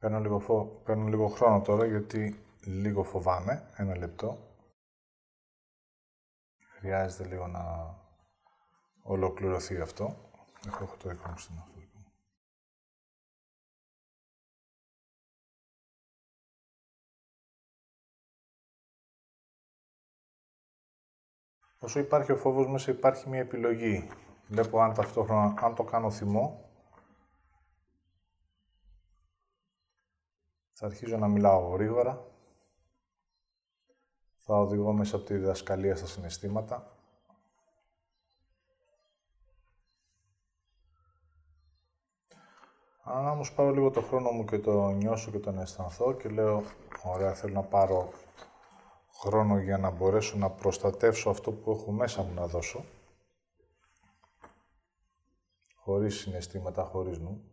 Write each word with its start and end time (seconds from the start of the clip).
Παίρνω 0.00 0.20
λίγο, 0.20 0.38
φο... 0.38 0.64
Παίρνω 0.84 1.06
λίγο 1.06 1.28
χρόνο 1.28 1.60
τώρα 1.60 1.86
γιατί 1.86 2.40
λίγο 2.64 3.02
φοβάμαι. 3.02 3.70
Ένα 3.76 3.96
λεπτό. 3.96 4.38
Χρειάζεται 6.76 7.28
λίγο 7.28 7.46
να 7.46 7.94
ολοκληρωθεί 9.02 9.80
αυτό. 9.80 10.16
Έχω, 10.66 10.84
έχω 10.84 10.96
το 10.96 11.08
δικό 11.08 11.28
μου 11.28 11.64
Όσο 21.78 21.98
υπάρχει 21.98 22.32
ο 22.32 22.36
φόβος 22.36 22.66
μέσα 22.66 22.90
υπάρχει 22.90 23.28
μια 23.28 23.40
επιλογή. 23.40 24.08
Βλέπω 24.48 24.80
αν 24.80 24.94
ταυτόχρονα, 24.94 25.54
αν 25.60 25.74
το 25.74 25.84
κάνω 25.84 26.10
θυμό, 26.10 26.69
θα 30.80 30.86
αρχίζω 30.86 31.16
να 31.16 31.28
μιλάω 31.28 31.68
γρήγορα, 31.68 32.24
θα 34.36 34.58
οδηγώ 34.58 34.92
μέσα 34.92 35.16
από 35.16 35.24
τη 35.24 35.34
διδασκαλία 35.34 35.96
στα 35.96 36.06
συναισθήματα, 36.06 36.96
Αν 43.02 43.28
όμως 43.28 43.52
πάρω 43.52 43.70
λίγο 43.70 43.90
το 43.90 44.00
χρόνο 44.00 44.30
μου 44.30 44.44
και 44.44 44.58
το 44.58 44.90
νιώσω 44.90 45.30
και 45.30 45.38
τον 45.38 45.58
αισθανθώ 45.58 46.12
και 46.12 46.28
λέω, 46.28 46.62
ωραία, 47.04 47.34
θέλω 47.34 47.54
να 47.54 47.62
πάρω 47.62 48.12
χρόνο 49.12 49.58
για 49.58 49.78
να 49.78 49.90
μπορέσω 49.90 50.36
να 50.36 50.50
προστατεύσω 50.50 51.30
αυτό 51.30 51.52
που 51.52 51.70
έχω 51.70 51.90
μέσα 51.90 52.22
μου 52.22 52.34
να 52.34 52.46
δώσω, 52.46 52.84
χωρίς 55.76 56.18
συναισθήματα, 56.18 56.84
χωρίς 56.84 57.18
νου, 57.18 57.49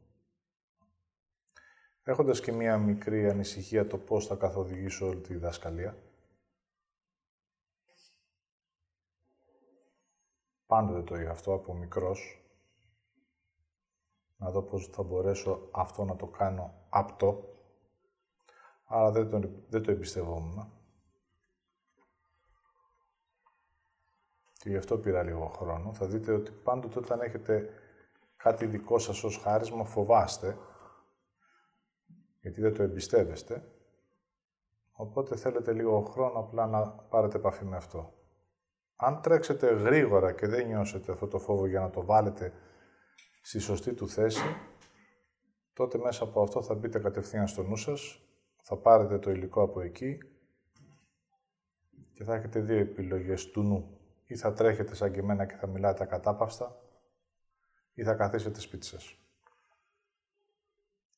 έχοντας 2.08 2.42
και 2.42 2.52
μία 2.52 2.78
μικρή 2.78 3.30
ανησυχία 3.30 3.88
το 3.88 3.98
πώς 3.98 4.26
θα 4.28 4.36
καθοδηγήσω 4.36 5.08
όλη 5.08 5.22
τη 5.22 5.34
διδασκαλία. 5.34 5.98
Πάντοτε 10.66 11.02
το 11.02 11.16
είχα 11.16 11.32
αυτό 11.32 11.54
από 11.54 11.74
μικρός, 11.74 12.42
να 14.38 14.52
δω 14.52 14.62
πώς 14.62 14.88
θα 14.88 15.04
μπορέσω 15.04 15.70
αυτό 15.72 16.04
να 16.04 16.16
το 16.16 16.28
κάνω 16.28 16.74
απτό, 16.90 17.56
αλλά 18.86 19.12
δεν 19.12 19.30
το, 19.30 19.50
δεν 19.70 19.82
το 19.82 19.92
εμπιστευόμουν. 19.92 20.72
Και 24.54 24.70
γι' 24.70 24.78
αυτό 24.78 24.98
πήρα 24.98 25.24
λίγο 25.24 25.48
χρόνο. 25.48 25.94
Θα 25.94 26.06
δείτε 26.06 26.32
ότι 26.32 26.52
πάντοτε 26.52 27.00
όταν 27.00 27.22
έχετε 27.22 27.70
κάτι 28.38 28.66
δικό 28.66 29.00
σας 29.00 29.24
ως 29.24 29.38
χάρισμα, 29.38 29.84
φοβάστε, 29.84 30.58
γιατί 32.42 32.62
δεν 32.62 32.74
το 32.74 32.84
εμπιστεύεστε. 32.84 33.72
Οπότε 34.92 35.36
θέλετε 35.36 35.74
λίγο 35.74 36.02
χρόνο 36.02 36.40
απλά 36.40 36.68
να 36.68 36.90
πάρετε 36.90 37.38
επαφή 37.38 37.66
με 37.66 37.76
αυτό. 37.76 38.14
Αν 38.96 39.22
τρέξετε 39.22 39.74
γρήγορα 39.74 40.32
και 40.32 40.48
δεν 40.48 40.68
νιώσετε 40.68 41.12
αυτό 41.12 41.28
το 41.28 41.40
φόβο 41.40 41.68
για 41.68 41.80
να 41.80 41.90
το 41.90 42.06
βάλετε 42.06 42.54
στη 43.42 43.60
σωστή 43.60 43.94
του 43.94 44.10
θέση, 44.10 44.56
τότε 45.74 45.98
μέσα 45.98 46.24
από 46.24 46.42
αυτό 46.42 46.62
θα 46.62 46.76
μπείτε 46.76 47.00
κατευθείαν 47.00 47.48
στο 47.48 47.64
νου 47.64 47.76
σας, 47.76 48.22
θα 48.62 48.78
πάρετε 48.78 49.20
το 49.20 49.32
υλικό 49.32 49.62
από 49.62 49.82
εκεί 49.82 50.18
και 52.14 52.24
θα 52.24 52.36
έχετε 52.36 52.60
δύο 52.60 52.78
επιλογές 52.78 53.52
του 53.52 53.62
νου 53.62 54.00
ή 54.26 54.36
θα 54.36 54.54
τρέχετε 54.54 54.96
σαν 54.96 55.12
και 55.12 55.20
εμένα 55.20 55.46
και 55.46 55.56
θα 55.56 55.68
μιλάτε 55.68 56.04
ακατάπαυστα 56.04 56.82
ή 57.94 58.04
θα 58.04 58.14
καθίσετε 58.14 58.60
σπίτι 58.60 58.86
σας 58.86 59.18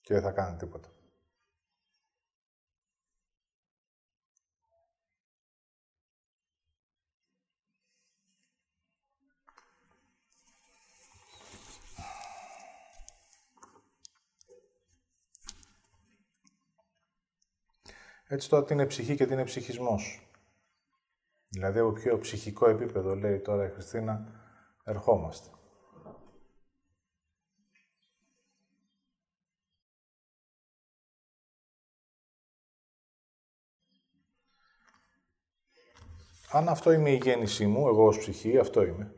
και 0.01 0.13
δεν 0.13 0.23
θα 0.23 0.31
κάνετε 0.31 0.65
τίποτα. 0.65 0.89
Έτσι 18.31 18.49
τώρα 18.49 18.63
τι 18.63 18.73
είναι 18.73 18.85
ψυχή 18.85 19.15
και 19.15 19.25
τι 19.25 19.33
είναι 19.33 19.43
ψυχισμός. 19.43 20.29
Δηλαδή 21.47 21.79
από 21.79 21.91
ποιο 21.91 22.17
ψυχικό 22.17 22.69
επίπεδο, 22.69 23.15
λέει 23.15 23.39
τώρα 23.39 23.65
η 23.65 23.69
Χριστίνα, 23.69 24.41
ερχόμαστε. 24.83 25.49
Αν 36.51 36.69
αυτό 36.69 36.91
είναι 36.91 37.11
η 37.11 37.19
γέννησή 37.23 37.67
μου, 37.67 37.87
εγώ 37.87 38.05
ως 38.05 38.17
ψυχή, 38.17 38.57
αυτό 38.57 38.83
είμαι. 38.85 39.13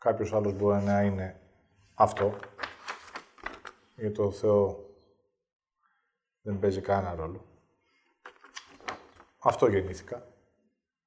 Κάποιος 0.00 0.32
άλλος 0.32 0.52
μπορεί 0.52 0.82
να 0.82 1.02
είναι 1.02 1.40
αυτό. 1.94 2.36
Για 3.96 4.12
το 4.12 4.30
Θεό 4.30 4.89
δεν 6.42 6.58
παίζει 6.58 6.80
κανένα 6.80 7.14
ρόλο. 7.14 7.44
Αυτό 9.38 9.66
γεννήθηκα. 9.66 10.28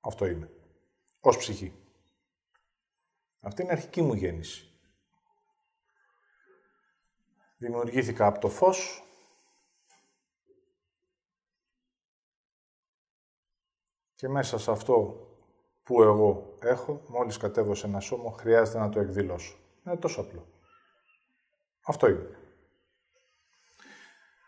Αυτό 0.01 0.25
είμαι. 0.25 0.51
Ως 1.19 1.37
ψυχή. 1.37 1.73
Αυτή 3.39 3.61
είναι 3.61 3.71
η 3.71 3.73
αρχική 3.73 4.01
μου 4.01 4.13
γέννηση. 4.13 4.67
Δημιουργήθηκα 7.57 8.25
από 8.25 8.39
το 8.39 8.49
φως. 8.49 9.03
Και 14.15 14.27
μέσα 14.27 14.57
σε 14.57 14.71
αυτό 14.71 15.27
που 15.83 16.03
εγώ 16.03 16.57
έχω, 16.59 17.03
μόλις 17.07 17.37
κατέβω 17.37 17.75
σε 17.75 17.87
ένα 17.87 17.99
σώμα, 17.99 18.31
χρειάζεται 18.31 18.79
να 18.79 18.89
το 18.89 18.99
εκδηλώσω. 18.99 19.57
Είναι 19.85 19.97
τόσο 19.97 20.21
απλό. 20.21 20.47
Αυτό 21.81 22.07
είναι. 22.07 22.42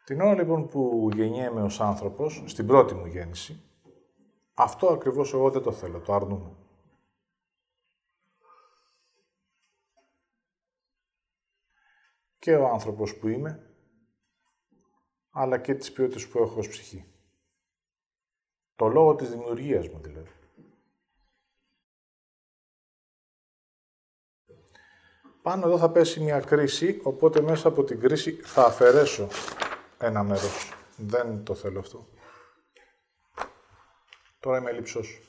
Την 0.06 0.22
ώρα 0.22 0.34
λοιπόν 0.34 0.68
που 0.68 1.10
γεννιέμαι 1.14 1.62
ως 1.62 1.82
άνθρωπος, 1.82 2.44
στην 2.46 2.68
πρώτη 2.68 2.94
μου 2.94 3.06
γέννηση, 3.06 3.64
αυτό 4.54 4.88
ακριβώς 4.88 5.34
εγώ 5.34 5.50
δεν 5.50 5.62
το 5.62 5.72
θέλω, 5.72 6.00
το 6.00 6.14
αρνούμαι. 6.14 6.56
Και 12.40 12.56
ο 12.56 12.68
άνθρωπος 12.68 13.18
που 13.18 13.28
είμαι, 13.28 13.70
αλλά 15.30 15.58
και 15.58 15.74
τις 15.74 15.92
ποιότητες 15.92 16.28
που 16.28 16.40
έχω 16.40 16.60
ως 16.60 16.68
ψυχή. 16.68 17.06
Το 18.76 18.88
λόγο 18.88 19.16
της 19.16 19.30
δημιουργίας 19.30 19.88
μου 19.88 20.00
δηλαδή. 20.02 20.32
Πάνω 25.42 25.68
εδώ 25.68 25.78
θα 25.78 25.92
πέσει 25.92 26.20
μια 26.20 26.40
κρίση, 26.40 27.02
οπότε 27.04 27.42
μέσα 27.42 27.68
από 27.68 27.84
την 27.84 28.00
κρίση 28.00 28.32
θα 28.32 28.66
αφαιρέσω 28.66 29.28
ένα 30.06 30.24
μέρος. 30.24 30.74
Δεν 30.98 31.44
το 31.44 31.56
θέλω 31.56 31.80
αυτό. 31.80 32.08
Τώρα 34.40 34.58
είμαι 34.58 34.72
λείψος. 34.72 35.22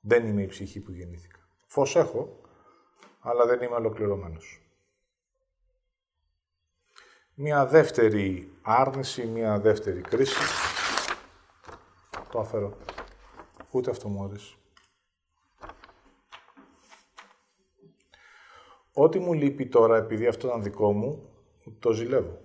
Δεν 0.00 0.26
είμαι 0.26 0.42
η 0.42 0.46
ψυχή 0.46 0.80
που 0.80 0.92
γεννήθηκα. 0.92 1.38
Φως 1.66 1.96
έχω, 1.96 2.40
αλλά 3.20 3.46
δεν 3.46 3.62
είμαι 3.62 3.74
ολοκληρωμένος. 3.74 4.60
Μία 7.34 7.66
δεύτερη 7.66 8.52
άρνηση, 8.62 9.26
μία 9.26 9.60
δεύτερη 9.60 10.00
κρίση. 10.00 10.38
Το 12.30 12.38
αφαιρώ. 12.38 12.76
Ούτε 13.70 13.90
αυτό 13.90 14.08
μου 14.08 14.24
άρεσε. 14.24 14.56
Ό,τι 18.92 19.18
μου 19.18 19.32
λείπει 19.32 19.68
τώρα, 19.68 19.96
επειδή 19.96 20.26
αυτό 20.26 20.46
ήταν 20.46 20.62
δικό 20.62 20.92
μου, 20.92 21.30
το 21.78 21.92
ζηλεύω. 21.92 22.40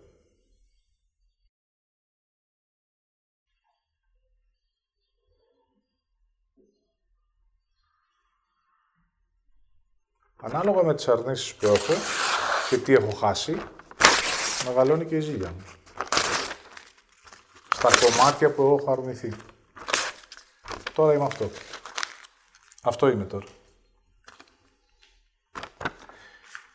Ανάλογα 10.48 10.84
με 10.84 10.96
τις 10.96 11.08
αρνήσεις 11.08 11.56
που 11.56 11.66
έχω 11.66 11.94
και 12.70 12.78
τι 12.78 12.94
έχω 12.94 13.12
χάσει, 13.12 13.58
μεγαλώνει 14.66 15.06
και 15.06 15.16
η 15.16 15.20
ζήλια 15.20 15.52
μου. 15.52 15.64
Στα 17.74 17.90
κομμάτια 18.00 18.54
που 18.54 18.62
έχω 18.62 18.92
αρνηθεί. 18.92 19.34
Τώρα 20.94 21.14
είμαι 21.14 21.26
αυτό. 21.26 21.50
Αυτό 22.84 23.08
είμαι 23.08 23.26
τώρα. 23.26 23.46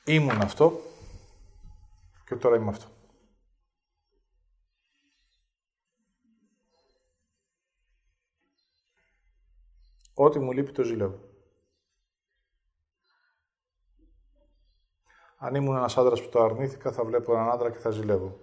Ήμουν 0.05 0.41
αυτό 0.41 0.81
και 2.27 2.37
τώρα 2.37 2.57
είμαι 2.57 2.71
αυτό. 2.71 2.87
Ό,τι 10.15 10.39
μου 10.39 10.53
λείπει 10.53 10.73
το 10.73 10.83
ζηλεύω. 10.83 11.32
Αν 15.45 15.55
ήμουν 15.55 15.77
ένας 15.77 15.97
άντρας 15.97 16.23
που 16.23 16.29
το 16.29 16.43
αρνήθηκα, 16.43 16.93
θα 16.93 17.05
βλέπω 17.05 17.35
έναν 17.35 17.51
άντρα 17.51 17.71
και 17.71 17.79
θα 17.79 17.91
ζηλεύω. 17.91 18.39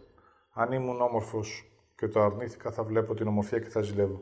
Αν 0.52 0.72
ήμουν 0.72 1.02
όμορφος 1.02 1.72
και 1.96 2.08
το 2.08 2.22
αρνήθηκα, 2.22 2.72
θα 2.72 2.84
βλέπω 2.84 3.14
την 3.14 3.28
ομορφιά 3.28 3.60
και 3.60 3.70
θα 3.70 3.82
ζηλεύω. 3.82 4.22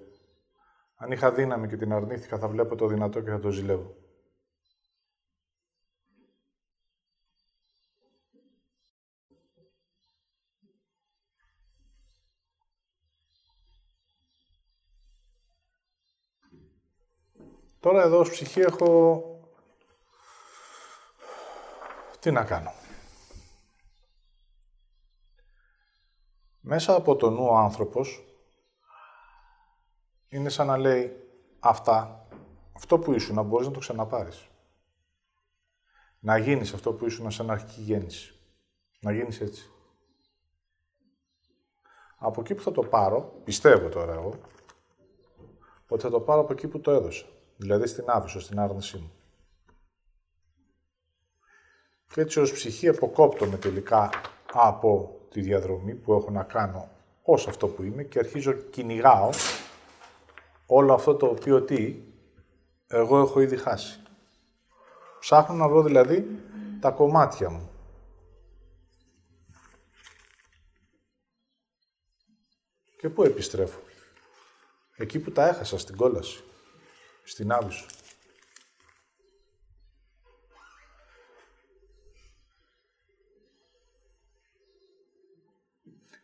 Αν 0.96 1.12
είχα 1.12 1.32
δύναμη 1.32 1.68
και 1.68 1.78
την 1.78 1.94
αρνήθηκα, 1.94 2.38
θα 2.38 2.48
βλέπω 2.48 2.76
το 2.76 2.88
δυνατό 2.88 3.22
και 3.22 3.30
θα 3.30 3.40
το 3.40 3.50
ζηλεύω. 3.50 3.96
Τώρα 17.80 18.02
εδώ 18.04 18.20
ως 18.20 18.30
ψυχή 18.30 18.60
έχω... 18.60 19.37
Τι 22.28 22.34
να 22.34 22.44
κάνω. 22.44 22.74
Μέσα 26.60 26.96
από 26.96 27.16
το 27.16 27.30
νου 27.30 27.46
ο 27.46 27.56
άνθρωπος 27.58 28.24
είναι 30.28 30.50
σαν 30.50 30.68
να 30.68 30.78
λέει 30.78 31.30
αυτά, 31.60 32.28
αυτό 32.74 33.00
που 33.00 33.14
ήσουν 33.14 33.36
να 33.36 33.42
μπορείς 33.42 33.68
να 33.68 33.74
το 33.74 33.80
ξαναπάρεις. 33.80 34.48
Να 36.20 36.38
γίνεις 36.38 36.74
αυτό 36.74 36.94
που 36.94 37.06
ήσουν 37.06 37.32
σαν 37.32 37.50
αρχική 37.50 37.82
γέννηση. 37.82 38.40
Να 39.00 39.12
γίνεις 39.12 39.42
έτσι. 39.42 39.72
Από 42.18 42.42
εκεί 42.42 42.56
που 42.56 42.62
θα 42.62 42.72
το 42.72 42.84
πάρω, 42.84 43.42
πιστεύω 43.44 43.90
τώρα 43.90 44.14
εγώ, 44.14 44.40
ότι 45.88 46.02
θα 46.02 46.10
το 46.10 46.20
πάρω 46.20 46.42
από 46.42 46.54
εκεί 46.54 46.68
που 46.68 46.80
το 46.80 46.92
έδωσα. 46.92 47.26
Δηλαδή 47.58 47.88
στην 47.88 48.10
άβυσο, 48.10 48.40
στην 48.40 48.60
άρνησή 48.60 48.98
μου. 48.98 49.17
Και 52.14 52.22
έτσι 52.22 52.40
ως 52.40 52.52
ψυχή 52.52 52.88
αποκόπτομαι 52.88 53.58
τελικά 53.58 54.10
από 54.54 55.20
τη 55.32 55.42
διαδρομή 55.42 55.96
που 55.96 56.14
έχω 56.14 56.32
να 56.32 56.44
κάνω 56.44 56.90
ως 57.22 57.48
αυτό 57.48 57.68
που 57.68 57.84
είμαι 57.84 58.04
και 58.04 58.20
αρχίζω 58.20 58.52
κυνηγάω 58.52 59.30
όλο 60.66 60.94
αυτό 60.94 61.16
το 61.16 61.26
οποίο 61.26 61.62
τι, 61.62 61.96
εγώ 62.88 63.20
έχω 63.20 63.40
ήδη 63.40 63.58
χάσει. 63.58 64.02
Ψάχνω 65.20 65.56
να 65.56 65.68
βρω 65.68 65.84
δηλαδή 65.84 66.40
τα 66.80 66.92
κομμάτια 66.92 67.50
μου. 67.50 67.72
Και 72.98 73.10
πού 73.10 73.24
επιστρέφω. 73.24 73.80
Εκεί 74.96 75.20
που 75.20 75.32
τα 75.32 75.48
έχασα, 75.48 75.78
στην 75.78 75.96
κόλαση. 75.96 76.44
Στην 77.24 77.52
Άβυσσο. 77.52 77.86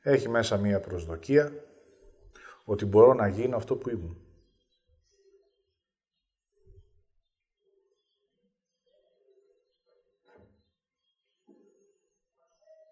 Έχει 0.05 0.29
μέσα 0.29 0.57
μία 0.57 0.79
προσδοκία 0.79 1.51
ότι 2.65 2.85
μπορώ 2.85 3.13
να 3.13 3.27
γίνω 3.27 3.55
αυτό 3.55 3.75
που 3.75 3.89
ήμουν. 3.89 4.17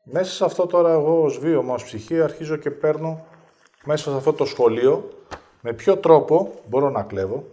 Μέσα 0.03 0.31
σε 0.31 0.45
αυτό 0.45 0.65
τώρα 0.65 0.91
εγώ 0.91 1.23
ως 1.23 1.39
βίωμα, 1.39 1.73
ως 1.73 1.83
ψυχή, 1.83 2.21
αρχίζω 2.21 2.55
και 2.57 2.71
παίρνω 2.71 3.25
μέσα 3.83 4.11
σε 4.11 4.17
αυτό 4.17 4.33
το 4.33 4.45
σχολείο 4.45 5.09
με 5.61 5.73
ποιο 5.73 5.97
τρόπο 5.97 6.61
μπορώ 6.67 6.89
να 6.89 7.03
κλέβω 7.03 7.47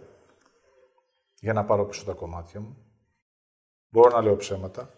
για 1.39 1.53
να 1.53 1.65
πάρω 1.65 1.85
πίσω 1.85 2.05
τα 2.05 2.13
κομμάτια 2.13 2.59
μου. 2.59 2.77
Μπορώ 3.89 4.09
να 4.09 4.21
λέω 4.21 4.35
ψέματα. 4.35 4.93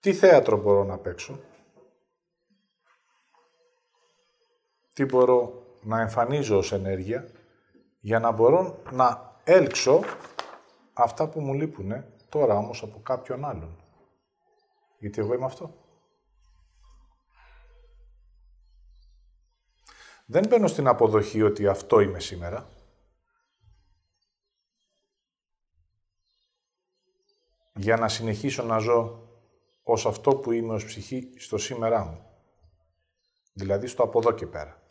Τι 0.00 0.12
θέατρο 0.12 0.56
μπορώ 0.56 0.84
να 0.84 0.98
παίξω. 0.98 1.40
Τι 4.94 5.04
μπορώ 5.04 5.66
να 5.82 6.00
εμφανίζω 6.00 6.58
ως 6.58 6.72
ενέργεια 6.72 7.30
για 8.00 8.18
να 8.18 8.30
μπορώ 8.30 8.82
να 8.90 9.36
έλξω 9.44 10.00
αυτά 10.92 11.28
που 11.28 11.40
μου 11.40 11.54
λείπουν 11.54 12.04
τώρα 12.28 12.56
όμως 12.56 12.82
από 12.82 13.00
κάποιον 13.02 13.44
άλλον. 13.44 13.76
Γιατί 14.98 15.20
εγώ 15.20 15.34
είμαι 15.34 15.44
αυτό. 15.44 15.74
Δεν 20.26 20.46
μπαίνω 20.48 20.66
στην 20.66 20.86
αποδοχή 20.86 21.42
ότι 21.42 21.66
αυτό 21.66 22.00
είμαι 22.00 22.20
σήμερα. 22.20 22.68
Για 27.74 27.96
να 27.96 28.08
συνεχίσω 28.08 28.62
να 28.62 28.78
ζω 28.78 29.28
ως 29.82 30.06
αυτό 30.06 30.36
που 30.36 30.52
είμαι 30.52 30.74
ως 30.74 30.84
ψυχή 30.84 31.32
στο 31.36 31.58
σήμερά 31.58 32.04
μου. 32.04 32.26
Δηλαδή 33.52 33.86
στο 33.86 34.02
από 34.02 34.18
εδώ 34.18 34.32
και 34.32 34.46
πέρα. 34.46 34.81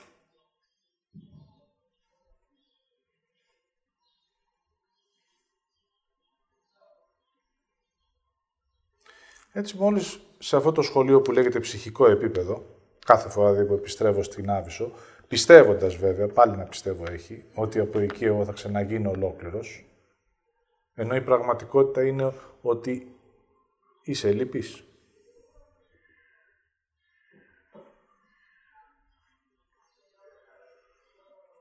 Έτσι 9.51 9.77
μόλις 9.77 10.19
σε 10.39 10.55
αυτό 10.55 10.71
το 10.71 10.81
σχολείο 10.81 11.21
που 11.21 11.31
λέγεται 11.31 11.59
ψυχικό 11.59 12.09
επίπεδο, 12.09 12.65
κάθε 13.05 13.29
φορά 13.29 13.51
δηλαδή 13.51 13.67
που 13.67 13.73
επιστρέφω 13.73 14.23
στην 14.23 14.49
Άβυσσο, 14.49 14.91
Πιστεύοντας 15.31 15.95
βέβαια, 15.95 16.27
πάλι 16.27 16.57
να 16.57 16.63
πιστεύω 16.63 17.11
έχει, 17.11 17.43
ότι 17.53 17.79
από 17.79 17.99
εκεί 17.99 18.25
εγώ 18.25 18.45
θα 18.45 18.51
ξαναγίνω 18.51 19.09
ολόκληρος. 19.09 19.85
Ενώ 20.93 21.15
η 21.15 21.21
πραγματικότητα 21.21 22.05
είναι 22.05 22.33
ότι 22.61 23.15
είσαι 24.03 24.31
λυπής. 24.31 24.83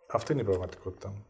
Αυτή 0.06 0.32
είναι 0.32 0.40
η 0.40 0.44
πραγματικότητα 0.44 1.08
μου. 1.08 1.26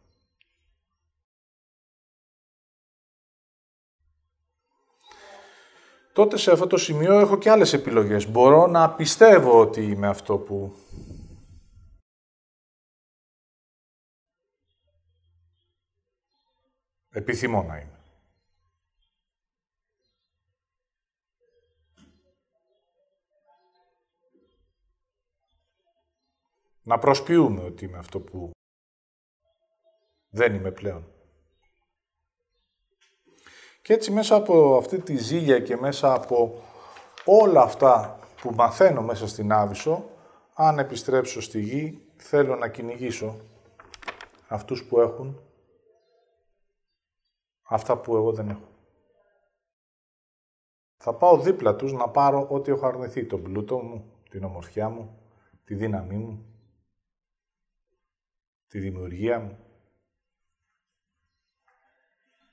Τότε 6.20 6.36
σε 6.36 6.52
αυτό 6.52 6.66
το 6.66 6.76
σημείο 6.76 7.18
έχω 7.18 7.38
και 7.38 7.50
άλλες 7.50 7.72
επιλογές. 7.72 8.30
Μπορώ 8.30 8.66
να 8.66 8.94
πιστεύω 8.94 9.60
ότι 9.60 9.82
είμαι 9.82 10.08
αυτό 10.08 10.38
που 10.38 10.74
Επιθυμώ 17.10 17.62
να 17.62 17.78
είμαι. 17.78 18.00
Να 26.82 26.98
προσποιούμε 26.98 27.62
ότι 27.62 27.84
είμαι 27.84 27.98
αυτό 27.98 28.20
που 28.20 28.50
δεν 30.30 30.54
είμαι 30.54 30.70
πλέον. 30.70 31.19
Και 33.90 33.96
έτσι 33.96 34.10
μέσα 34.10 34.34
από 34.34 34.76
αυτή 34.76 34.98
τη 34.98 35.16
ζήλια 35.16 35.60
και 35.60 35.76
μέσα 35.76 36.14
από 36.14 36.62
όλα 37.24 37.62
αυτά 37.62 38.18
που 38.40 38.50
μαθαίνω 38.50 39.02
μέσα 39.02 39.28
στην 39.28 39.52
Άβυσσο, 39.52 40.04
αν 40.54 40.78
επιστρέψω 40.78 41.40
στη 41.40 41.60
γη, 41.60 42.02
θέλω 42.16 42.56
να 42.56 42.68
κυνηγήσω 42.68 43.36
αυτούς 44.48 44.84
που 44.84 45.00
έχουν 45.00 45.40
αυτά 47.62 47.96
που 47.96 48.16
εγώ 48.16 48.32
δεν 48.32 48.48
έχω. 48.48 48.68
Θα 50.96 51.14
πάω 51.14 51.38
δίπλα 51.38 51.76
τους 51.76 51.92
να 51.92 52.08
πάρω 52.08 52.46
ό,τι 52.50 52.70
έχω 52.70 52.86
αρνηθεί, 52.86 53.24
τον 53.24 53.42
πλούτο 53.42 53.78
μου, 53.78 54.12
την 54.30 54.44
ομορφιά 54.44 54.88
μου, 54.88 55.18
τη 55.64 55.74
δύναμή 55.74 56.16
μου, 56.16 56.44
τη 58.68 58.78
δημιουργία 58.78 59.40
μου. 59.40 59.58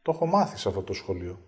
Το 0.08 0.14
έχω 0.14 0.26
μάθει 0.26 0.58
σε 0.58 0.68
αυτό 0.68 0.84
το 0.84 0.94
σχολείο. 0.94 1.40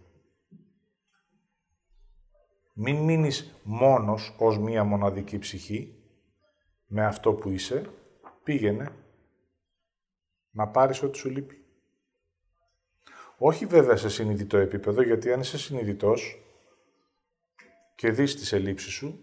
Μην 2.74 2.96
μείνεις 2.96 3.54
μόνος 3.64 4.36
ως 4.38 4.58
μία 4.58 4.84
μοναδική 4.84 5.38
ψυχή, 5.38 6.04
με 6.86 7.06
αυτό 7.06 7.34
που 7.34 7.50
είσαι, 7.50 7.90
πήγαινε 8.44 8.94
να 10.52 10.68
πάρεις 10.68 11.02
ό,τι 11.02 11.18
σου 11.18 11.30
λείπει. 11.30 11.66
Όχι 13.38 13.66
βέβαια 13.66 13.96
σε 13.96 14.10
συνειδητό 14.10 14.58
επίπεδο, 14.58 15.02
γιατί 15.02 15.32
αν 15.32 15.40
είσαι 15.40 15.58
συνειδητός 15.58 16.42
και 17.96 18.12
δεις 18.12 18.36
τις 18.36 18.54
ελλείψεις 18.54 18.94
σου, 18.94 19.20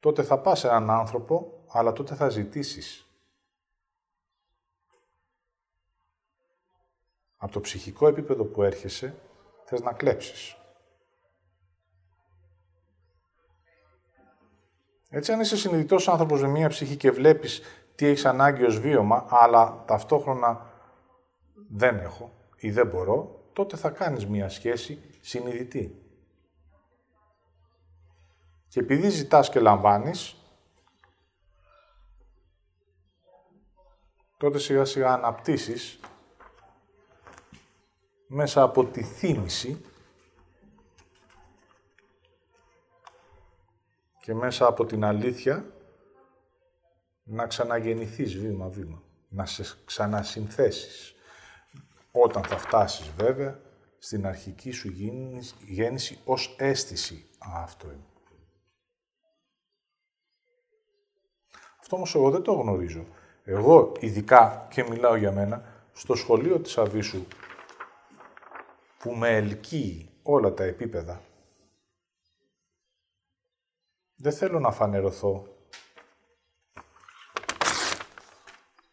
τότε 0.00 0.22
θα 0.22 0.40
πας 0.40 0.58
σε 0.58 0.66
έναν 0.66 0.90
άνθρωπο, 0.90 1.64
αλλά 1.68 1.92
τότε 1.92 2.14
θα 2.14 2.28
ζητήσεις. 2.28 3.09
Από 7.42 7.52
το 7.52 7.60
ψυχικό 7.60 8.08
επίπεδο 8.08 8.44
που 8.44 8.62
έρχεσαι, 8.62 9.14
θες 9.64 9.80
να 9.80 9.92
κλέψεις. 9.92 10.56
Έτσι, 15.08 15.32
αν 15.32 15.40
είσαι 15.40 15.56
συνειδητός 15.56 16.08
άνθρωπος 16.08 16.40
με 16.40 16.48
μία 16.48 16.68
ψυχή 16.68 16.96
και 16.96 17.10
βλέπεις 17.10 17.62
τι 17.94 18.06
έχεις 18.06 18.24
ανάγκη 18.24 18.64
ως 18.64 18.80
βίωμα, 18.80 19.26
αλλά 19.28 19.84
ταυτόχρονα 19.86 20.70
δεν 21.68 21.98
έχω 21.98 22.32
ή 22.56 22.70
δεν 22.70 22.86
μπορώ, 22.86 23.44
τότε 23.52 23.76
θα 23.76 23.90
κάνεις 23.90 24.26
μία 24.26 24.48
σχέση 24.48 25.18
συνειδητή. 25.20 26.04
Και 28.68 28.80
επειδή 28.80 29.08
ζητάς 29.08 29.50
και 29.50 29.60
λαμβάνεις, 29.60 30.36
τότε 34.36 34.58
σιγά 34.58 34.84
σιγά 34.84 35.12
αναπτύσσεις 35.12 36.00
μέσα 38.32 38.62
από 38.62 38.84
τη 38.84 39.02
θύμηση 39.02 39.84
και 44.20 44.34
μέσα 44.34 44.66
από 44.66 44.84
την 44.84 45.04
αλήθεια 45.04 45.64
να 47.22 47.46
ξαναγεννηθείς 47.46 48.36
βήμα-βήμα, 48.36 49.02
να 49.28 49.46
σε 49.46 49.64
ξανασυνθέσεις. 49.84 51.14
Όταν 52.10 52.44
θα 52.44 52.58
φτάσεις 52.58 53.10
βέβαια 53.16 53.60
στην 53.98 54.26
αρχική 54.26 54.70
σου 54.70 54.88
γέννηση 55.66 56.18
ως 56.24 56.54
αίσθηση. 56.58 57.26
αυτό 57.38 57.86
είναι. 57.86 58.06
Αυτό 61.80 61.96
όμως 61.96 62.14
εγώ 62.14 62.30
δεν 62.30 62.42
το 62.42 62.52
γνωρίζω. 62.52 63.06
Εγώ 63.44 63.92
ειδικά 64.00 64.66
και 64.70 64.82
μιλάω 64.82 65.16
για 65.16 65.32
μένα, 65.32 65.64
στο 65.92 66.14
σχολείο 66.14 66.60
της 66.60 66.78
Αβίσου 66.78 67.26
που 69.00 69.14
με 69.14 69.36
ελκύει 69.36 70.10
όλα 70.22 70.54
τα 70.54 70.64
επίπεδα. 70.64 71.22
Δεν 74.14 74.32
θέλω 74.32 74.58
να 74.58 74.72
φανερωθώ 74.72 75.56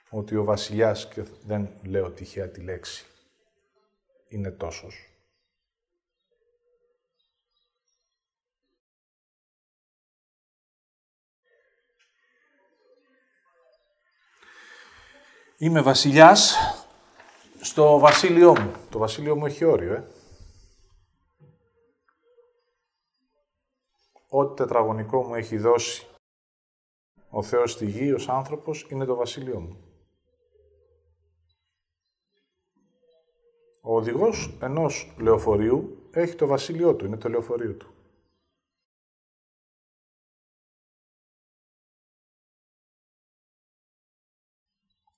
ότι 0.10 0.36
ο 0.36 0.44
βασιλιάς, 0.44 1.08
και 1.08 1.22
δεν 1.22 1.80
λέω 1.84 2.12
τυχαία 2.12 2.50
τη 2.50 2.62
λέξη, 2.62 3.06
είναι 4.28 4.52
τόσος. 4.52 5.10
Είμαι 15.58 15.82
βασιλιάς 15.82 16.56
στο 17.68 18.00
βασίλειό 18.00 18.60
μου. 18.60 18.74
Το 18.90 19.00
βασίλειό 19.00 19.36
μου 19.36 19.46
έχει 19.46 19.64
όριο, 19.64 19.94
ε. 19.94 20.08
Ό,τι 24.30 24.56
τετραγωνικό 24.56 25.24
μου 25.24 25.36
έχει 25.36 25.58
δώσει 25.58 26.08
ο 27.30 27.44
Θεός 27.44 27.72
στη 27.72 27.86
γη 27.86 28.12
ως 28.12 28.30
άνθρωπος 28.30 28.88
είναι 28.90 29.06
το 29.06 29.16
βασίλειό 29.16 29.60
μου. 29.60 29.78
Ο 33.82 33.96
οδηγός 33.96 34.58
ενός 34.62 35.16
λεωφορείου 35.20 36.10
έχει 36.12 36.36
το 36.36 36.48
βασίλειό 36.48 36.96
του, 36.96 37.06
είναι 37.06 37.18
το 37.18 37.30
λεωφορείο 37.30 37.74
του. 37.74 37.94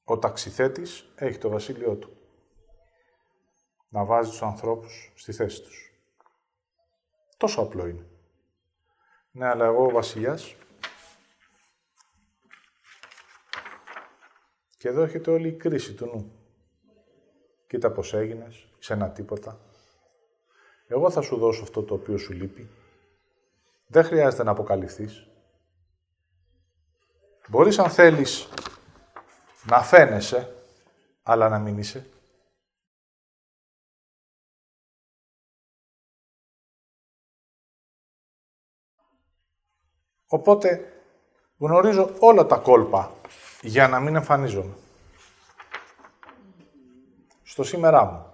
Ο 0.04 0.20
ταξιθέτης 0.20 1.14
έχει 1.16 1.38
το 1.38 1.50
βασίλειό 1.50 1.96
του. 1.96 2.19
Να 3.90 4.04
βάζει 4.06 4.30
τους 4.30 4.42
ανθρώπους 4.42 5.12
στη 5.16 5.32
θέση 5.32 5.62
τους. 5.62 5.94
Τόσο 7.38 7.62
απλό 7.62 7.88
είναι. 7.88 8.08
Ναι, 9.32 9.48
αλλά 9.48 9.66
εγώ 9.66 9.86
ο 9.86 9.90
βασιλιάς 9.90 10.56
και 14.78 14.88
εδώ 14.88 15.04
έχετε 15.04 15.32
όλη 15.32 15.48
η 15.48 15.58
κρίση 15.58 15.94
του 15.94 16.06
νου. 16.06 16.32
Κοίτα 17.68 17.92
πώς 17.92 18.14
έγινες, 18.14 18.68
σε 18.80 18.94
ένα 18.94 19.10
τίποτα. 19.10 19.60
Εγώ 20.88 21.10
θα 21.10 21.22
σου 21.22 21.38
δώσω 21.38 21.64
αυτό 21.64 21.84
το 21.84 21.94
οποίο 21.94 22.18
σου 22.18 22.34
λείπει. 22.34 22.70
Δεν 23.88 24.04
χρειάζεται 24.04 24.44
να 24.44 24.52
αποκαλυφθείς. 24.52 25.28
Μπορείς 27.48 27.80
αν 27.80 27.90
θέλεις 27.90 28.50
να 29.66 29.82
φαίνεσαι, 29.82 30.56
αλλά 31.24 31.50
να 31.50 31.60
μην 31.60 31.78
είσαι. 31.78 32.10
Οπότε 40.32 40.94
γνωρίζω 41.58 42.16
όλα 42.20 42.46
τα 42.46 42.58
κόλπα 42.58 43.12
για 43.62 43.88
να 43.88 44.00
μην 44.00 44.16
εμφανίζομαι. 44.16 44.76
Στο 47.44 47.64
σήμερά 47.64 48.06
μου. 48.06 48.34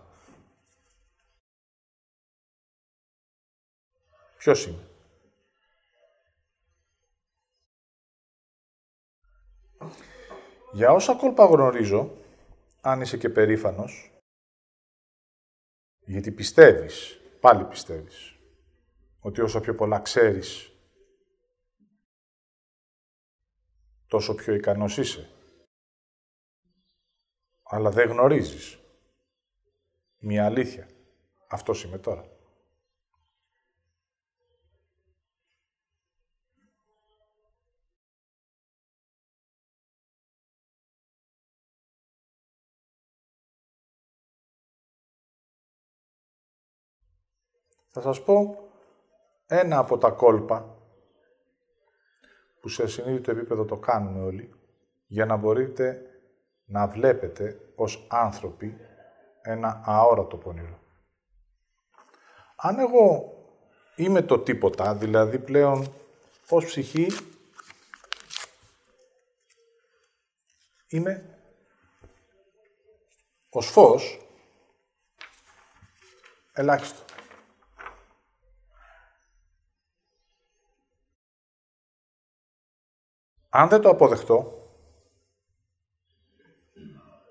Ποιος 4.38 4.66
είμαι; 4.66 4.90
Για 10.72 10.92
όσα 10.92 11.16
κόλπα 11.16 11.46
γνωρίζω, 11.46 12.18
αν 12.82 13.02
είσαι 13.02 13.18
και 13.18 13.30
περήφανος, 13.30 14.12
γιατί 16.00 16.32
πιστεύεις, 16.32 17.20
πάλι 17.40 17.66
πιστεύεις, 17.66 18.36
ότι 19.20 19.42
όσο 19.42 19.60
πιο 19.60 19.76
πολλά 19.76 20.00
ξέρεις, 20.00 20.75
τόσο 24.16 24.36
πιο 24.36 24.54
ικανός 24.54 24.98
είσαι. 24.98 25.30
Αλλά 27.64 27.90
δεν 27.90 28.10
γνωρίζεις. 28.10 28.80
Μια 30.18 30.46
αλήθεια. 30.46 30.90
Αυτό 31.48 31.74
είμαι 31.86 31.98
τώρα. 31.98 32.26
Θα 47.90 48.02
σας 48.02 48.24
πω 48.24 48.58
ένα 49.46 49.78
από 49.78 49.98
τα 49.98 50.12
κόλπα 50.12 50.75
που 52.66 52.72
σε 52.72 52.88
συνείδητο 52.88 53.32
επίπεδο 53.32 53.66
το 53.66 53.78
κάνουμε 53.78 54.26
όλοι, 54.26 54.54
για 55.08 55.26
να 55.26 55.36
μπορείτε 55.36 56.02
να 56.66 56.88
βλέπετε 56.88 57.60
ως 57.76 58.08
άνθρωποι 58.10 58.78
ένα 59.42 59.82
αόρατο 59.86 60.38
πονηρό. 60.38 60.80
Αν 62.56 62.80
εγώ 62.80 63.34
είμαι 63.96 64.22
το 64.22 64.40
τίποτα, 64.40 64.96
δηλαδή 64.96 65.40
πλέον 65.40 65.94
ως 66.50 66.66
ψυχή 66.66 67.08
είμαι 70.88 71.40
ως 73.50 73.68
φως 73.68 74.28
ελάχιστο. 76.54 77.04
Αν 83.58 83.70
δεν 83.70 83.82
το 83.82 83.90
αποδεχτώ 83.90 84.54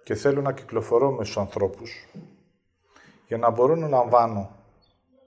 και 0.05 0.15
θέλω 0.15 0.41
να 0.41 0.53
κυκλοφορώ 0.53 1.11
με 1.11 1.25
στους 1.25 1.37
ανθρώπους 1.37 2.09
για 3.27 3.39
να 3.39 3.51
μπορώ 3.51 3.75
να 3.75 3.89
λαμβάνω 3.89 4.57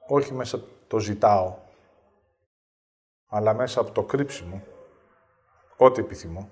όχι 0.08 0.34
μέσα 0.34 0.63
το 0.88 1.00
ζητάω, 1.00 1.58
αλλά 3.27 3.54
μέσα 3.54 3.80
από 3.80 3.92
το 3.92 4.04
κρύψιμο, 4.04 4.63
ό,τι 5.77 6.01
επιθυμώ, 6.01 6.50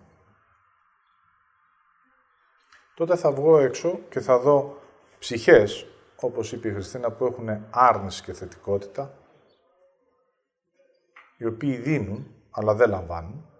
τότε 2.95 3.15
θα 3.15 3.31
βγω 3.31 3.57
έξω 3.57 3.99
και 4.09 4.19
θα 4.19 4.39
δω 4.39 4.77
ψυχές, 5.19 5.87
όπως 6.15 6.51
είπε 6.51 6.67
η 6.67 6.73
Χριστίνα, 6.73 7.11
που 7.11 7.25
έχουν 7.25 7.65
άρνηση 7.69 8.23
και 8.23 8.33
θετικότητα, 8.33 9.17
οι 11.37 11.45
οποίοι 11.45 11.75
δίνουν, 11.75 12.27
αλλά 12.51 12.73
δεν 12.73 12.89
λαμβάνουν, 12.89 13.49
και 13.49 13.54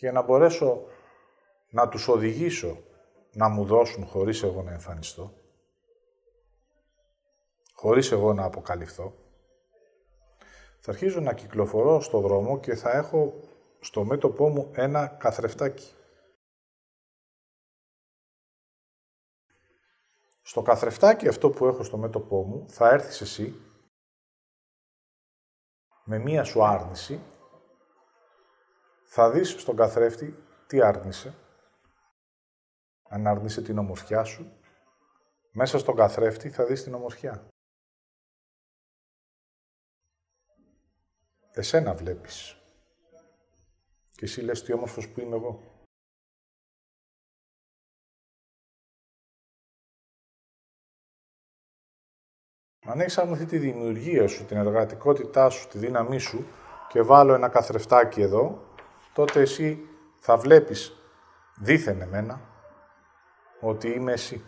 για 0.00 0.12
να 0.12 0.22
μπορέσω 0.22 0.84
να 1.70 1.88
τους 1.88 2.08
οδηγήσω 2.08 2.82
να 3.32 3.48
μου 3.48 3.64
δώσουν 3.64 4.06
χωρίς 4.06 4.42
εγώ 4.42 4.62
να 4.62 4.72
εμφανιστώ, 4.72 5.32
χωρίς 7.72 8.12
εγώ 8.12 8.32
να 8.32 8.44
αποκαλυφθώ, 8.44 9.14
θα 10.80 10.90
αρχίζω 10.90 11.20
να 11.20 11.34
κυκλοφορώ 11.34 12.00
στο 12.00 12.20
δρόμο 12.20 12.60
και 12.60 12.74
θα 12.74 12.90
έχω 12.90 13.40
στο 13.80 14.04
μέτωπό 14.04 14.48
μου 14.48 14.70
ένα 14.74 15.06
καθρεφτάκι. 15.06 15.94
Στο 20.42 20.62
καθρεφτάκι 20.62 21.28
αυτό 21.28 21.50
που 21.50 21.66
έχω 21.66 21.82
στο 21.82 21.96
μέτωπό 21.96 22.42
μου 22.42 22.66
θα 22.68 22.88
έρθεις 22.88 23.20
εσύ 23.20 23.54
με 26.04 26.18
μία 26.18 26.44
σου 26.44 26.64
άρνηση 26.64 27.20
θα 29.12 29.30
δεις 29.30 29.60
στον 29.60 29.76
καθρέφτη 29.76 30.44
τι 30.66 30.82
άρνησε. 30.82 31.34
Αν 33.08 33.26
άρνησε 33.26 33.62
την 33.62 33.78
ομορφιά 33.78 34.24
σου, 34.24 34.52
μέσα 35.52 35.78
στον 35.78 35.96
καθρέφτη 35.96 36.50
θα 36.50 36.64
δεις 36.64 36.82
την 36.82 36.94
ομορφιά. 36.94 37.48
εσένα 41.52 41.94
βλέπεις. 41.94 42.56
Και 44.12 44.24
εσύ 44.24 44.40
λες 44.40 44.62
τι 44.62 44.72
όμορφος 44.72 45.08
που 45.08 45.20
είμαι 45.20 45.36
εγώ. 45.36 45.84
Αν 52.86 53.00
έχεις 53.00 53.18
αρνηθεί 53.18 53.44
τη 53.44 53.58
δημιουργία 53.58 54.28
σου, 54.28 54.44
την 54.44 54.56
εργατικότητά 54.56 55.50
σου, 55.50 55.68
τη 55.68 55.78
δύναμή 55.78 56.18
σου 56.18 56.46
και 56.88 57.02
βάλω 57.02 57.34
ένα 57.34 57.48
καθρεφτάκι 57.48 58.20
εδώ, 58.20 58.69
τότε 59.12 59.40
εσύ 59.40 59.88
θα 60.20 60.36
βλέπεις 60.36 60.92
δίθεν 61.56 62.00
εμένα 62.00 62.40
ότι 63.60 63.88
είμαι 63.88 64.12
εσύ. 64.12 64.44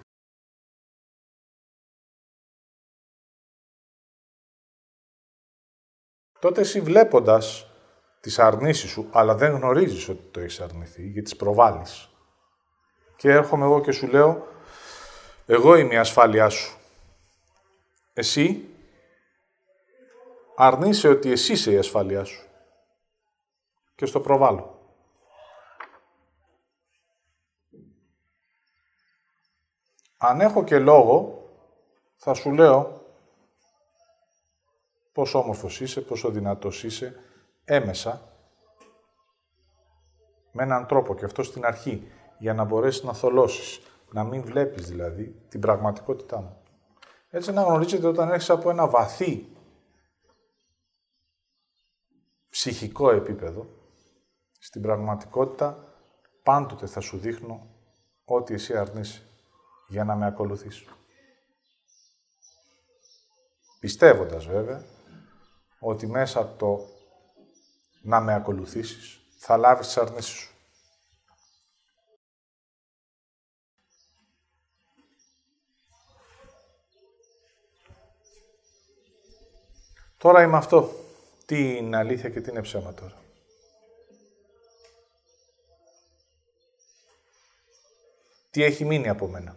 Τότε 6.39 6.61
εσύ 6.61 6.81
βλέποντας 6.81 7.67
τις 8.21 8.39
αρνήσεις 8.39 8.91
σου, 8.91 9.09
αλλά 9.13 9.35
δεν 9.35 9.53
γνωρίζεις 9.53 10.09
ότι 10.09 10.23
το 10.31 10.41
έχεις 10.41 10.61
αρνηθεί, 10.61 11.03
γιατί 11.03 11.23
τις 11.23 11.37
προβάλλεις. 11.37 12.09
Και 13.17 13.31
έρχομαι 13.31 13.65
εγώ 13.65 13.81
και 13.81 13.93
σου 13.93 14.07
λέω, 14.07 14.47
εγώ 15.47 15.77
είμαι 15.77 15.95
η 15.95 15.97
ασφάλειά 15.97 16.49
σου. 16.49 16.79
Εσύ 18.13 18.69
αρνείσαι 20.57 21.09
ότι 21.09 21.31
εσύ 21.31 21.53
είσαι 21.53 21.73
η 21.73 21.79
ασφάλειά 21.79 22.25
σου. 22.25 22.52
Και 23.95 24.07
στο 24.07 24.21
προβάλλω. 24.21 24.81
Αν 30.17 30.41
έχω 30.41 30.65
και 30.65 30.79
λόγο, 30.79 31.47
θα 32.17 32.35
σου 32.35 32.51
λέω 32.51 33.07
πόσο 35.13 35.39
όμορφος 35.39 35.81
είσαι, 35.81 36.01
πόσο 36.01 36.31
δυνατός 36.31 36.85
είσαι, 36.85 37.21
έμεσα, 37.65 38.33
με 40.53 40.63
έναν 40.63 40.87
τρόπο 40.87 41.15
και 41.15 41.25
αυτό 41.25 41.43
στην 41.43 41.65
αρχή, 41.65 42.11
για 42.39 42.55
να 42.55 42.65
μπορέσεις 42.65 43.03
να 43.03 43.13
θολώσεις, 43.13 43.81
να 44.11 44.25
μην 44.25 44.43
βλέπεις 44.43 44.87
δηλαδή 44.87 45.43
την 45.49 45.61
πραγματικότητά 45.61 46.41
μου. 46.41 46.63
Έτσι 47.31 47.53
να 47.53 47.63
γνωρίζετε 47.63 48.07
όταν 48.07 48.31
έχεις 48.31 48.51
από 48.51 48.71
ένα 48.71 48.89
βαθύ 48.89 49.47
ψυχικό 52.49 53.11
επίπεδο, 53.11 53.67
στην 54.65 54.83
πραγματικότητα 54.83 55.95
πάντοτε 56.43 56.87
θα 56.87 57.01
σου 57.01 57.19
δείχνω 57.19 57.67
ό,τι 58.25 58.55
εσύ 58.55 58.77
αρνείσαι 58.77 59.23
για 59.89 60.05
να 60.05 60.15
με 60.15 60.27
ακολουθείς. 60.27 60.85
Πιστεύοντας 63.81 64.47
βέβαια 64.47 64.85
ότι 65.79 66.07
μέσα 66.07 66.41
από 66.41 66.59
το 66.59 66.87
να 68.03 68.21
με 68.21 68.35
ακολουθήσεις 68.35 69.21
θα 69.39 69.57
λάβεις 69.57 69.87
τις 69.87 69.97
αρνήσεις 69.97 70.35
σου. 70.35 70.55
Τώρα 80.17 80.43
είμαι 80.43 80.57
αυτό. 80.57 80.91
Τι 81.47 81.77
είναι 81.77 81.97
αλήθεια 81.97 82.31
και 82.31 82.41
τι 82.41 82.51
είναι 82.51 82.63
ψέμα 82.63 82.95
τώρα. 82.95 83.22
Τι 88.53 88.63
έχει 88.63 88.85
μείνει 88.85 89.09
από 89.09 89.27
μένα. 89.27 89.57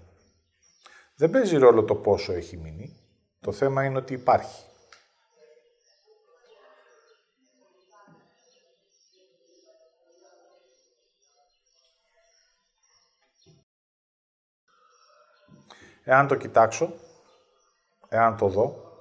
Δεν 1.16 1.30
παίζει 1.30 1.58
ρόλο 1.58 1.84
το 1.84 1.96
πόσο 1.96 2.34
έχει 2.34 2.58
μείνει. 2.58 3.00
Το 3.40 3.52
θέμα 3.52 3.84
είναι 3.84 3.98
ότι 3.98 4.14
υπάρχει. 4.14 4.64
Εάν 16.04 16.28
το 16.28 16.36
κοιτάξω, 16.36 16.94
εάν 18.10 18.38
το 18.38 18.48
δω, 18.48 19.00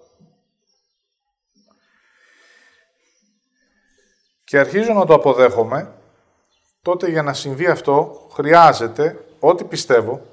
και 4.45 4.59
αρχίζω 4.59 4.93
να 4.93 5.07
το 5.07 5.15
αποδέχομαι, 5.15 5.99
τότε 6.83 7.09
για 7.09 7.23
να 7.23 7.33
συμβεί 7.33 7.67
αυτό 7.67 8.27
χρειάζεται 8.33 9.25
ό,τι 9.47 9.65
πιστεύω 9.65 10.27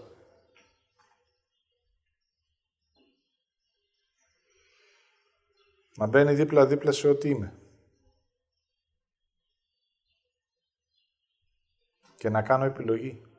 να 5.95 6.07
μπαίνει 6.07 6.33
δίπλα-δίπλα 6.33 6.91
σε 6.91 7.07
ό,τι 7.07 7.29
είμαι. 7.29 7.53
Και 12.17 12.29
να 12.29 12.41
κάνω 12.41 12.65
επιλογή. 12.65 13.30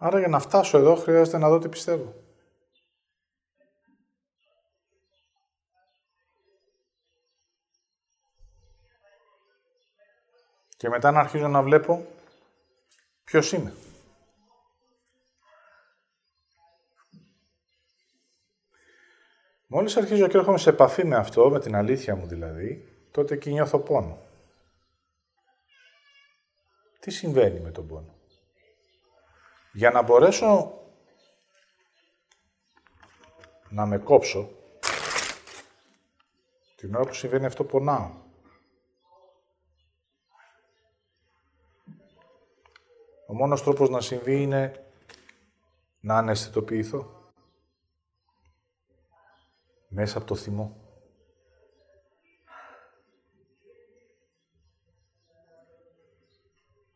Άρα 0.00 0.18
για 0.18 0.28
να 0.28 0.38
φτάσω 0.38 0.78
εδώ 0.78 0.94
χρειάζεται 0.94 1.38
να 1.38 1.48
δω 1.48 1.58
τι 1.58 1.68
πιστεύω. 1.68 2.14
Και 10.76 10.88
μετά 10.88 11.10
να 11.10 11.20
αρχίζω 11.20 11.48
να 11.48 11.62
βλέπω 11.62 12.06
ποιος 13.24 13.52
είμαι. 13.52 13.74
Μόλις 19.66 19.96
αρχίζω 19.96 20.28
και 20.28 20.36
έρχομαι 20.36 20.58
σε 20.58 20.70
επαφή 20.70 21.04
με 21.04 21.16
αυτό, 21.16 21.50
με 21.50 21.60
την 21.60 21.74
αλήθεια 21.74 22.16
μου 22.16 22.26
δηλαδή, 22.26 22.88
τότε 23.10 23.34
εκεί 23.34 23.50
νιώθω 23.52 23.78
πόνο. 23.78 24.18
Τι 27.00 27.10
συμβαίνει 27.10 27.60
με 27.60 27.70
τον 27.70 27.86
πόνο; 27.86 28.17
Για 29.72 29.90
να 29.90 30.02
μπορέσω 30.02 30.78
να 33.68 33.86
με 33.86 33.98
κόψω, 33.98 34.50
την 36.76 36.94
ώρα 36.94 37.04
που 37.04 37.14
συμβαίνει 37.14 37.46
αυτό 37.46 37.64
πονάω. 37.64 38.10
Ο 43.26 43.34
μόνος 43.34 43.62
τρόπος 43.62 43.88
να 43.88 44.00
συμβεί 44.00 44.42
είναι 44.42 44.84
να 46.00 46.16
αναισθητοποιηθώ. 46.16 47.32
Μέσα 49.88 50.18
από 50.18 50.26
το 50.26 50.34
θυμό. 50.34 50.76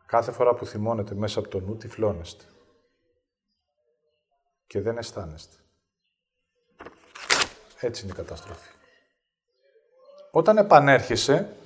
Κάθε 0.06 0.32
φορά 0.32 0.54
που 0.54 0.66
θυμώνετε 0.66 1.14
μέσα 1.14 1.38
από 1.38 1.48
το 1.48 1.60
νου, 1.60 1.76
τυφλώνεστε 1.76 2.51
και 4.72 4.80
δεν 4.80 4.98
αισθάνεστε. 4.98 5.56
Έτσι 7.80 8.02
είναι 8.02 8.12
η 8.12 8.16
καταστροφή. 8.16 8.70
Όταν 10.30 10.56
επανέρχεσαι 10.56 11.56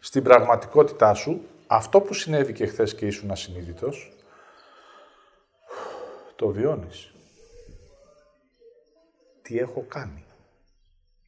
στην 0.00 0.22
πραγματικότητά 0.22 1.14
σου, 1.14 1.46
αυτό 1.66 2.00
που 2.00 2.14
συνέβη 2.14 2.52
και 2.52 2.66
χθες 2.66 2.94
και 2.94 3.06
ήσουν 3.06 3.30
ασυνείδητος, 3.30 4.12
το 6.36 6.48
βιώνεις. 6.48 7.12
Τι 9.42 9.58
έχω 9.58 9.84
κάνει; 9.88 10.24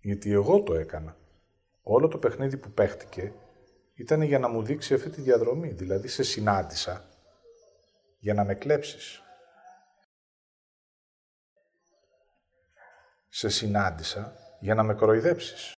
Γιατί 0.00 0.32
εγώ 0.32 0.62
το 0.62 0.74
έκανα. 0.74 1.16
Όλο 1.82 2.08
το 2.08 2.18
παιχνίδι 2.18 2.56
που 2.56 2.70
παίχτηκε 2.70 3.32
ήταν 3.94 4.22
για 4.22 4.38
να 4.38 4.48
μου 4.48 4.62
δείξει 4.62 4.94
αυτή 4.94 5.10
τη 5.10 5.20
διαδρομή. 5.20 5.68
Δηλαδή, 5.68 6.08
σε 6.08 6.22
συνάντησα 6.22 7.04
για 8.18 8.34
να 8.34 8.44
με 8.44 8.54
κλέψεις. 8.54 9.23
Σε 13.36 13.48
συνάντησα 13.48 14.36
για 14.60 14.74
να 14.74 14.82
με 14.82 14.94
κοροϊδέψεις. 14.94 15.72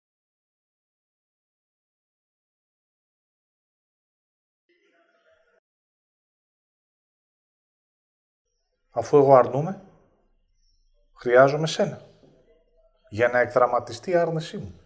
Αφού 8.89 9.17
εγώ 9.17 9.35
αρνούμαι, 9.35 9.81
χρειάζομαι 11.13 11.67
σένα 11.67 12.01
για 13.09 13.27
να 13.27 13.39
εκδραματιστεί 13.39 14.11
η 14.11 14.15
άρνησή 14.15 14.57
μου. 14.57 14.84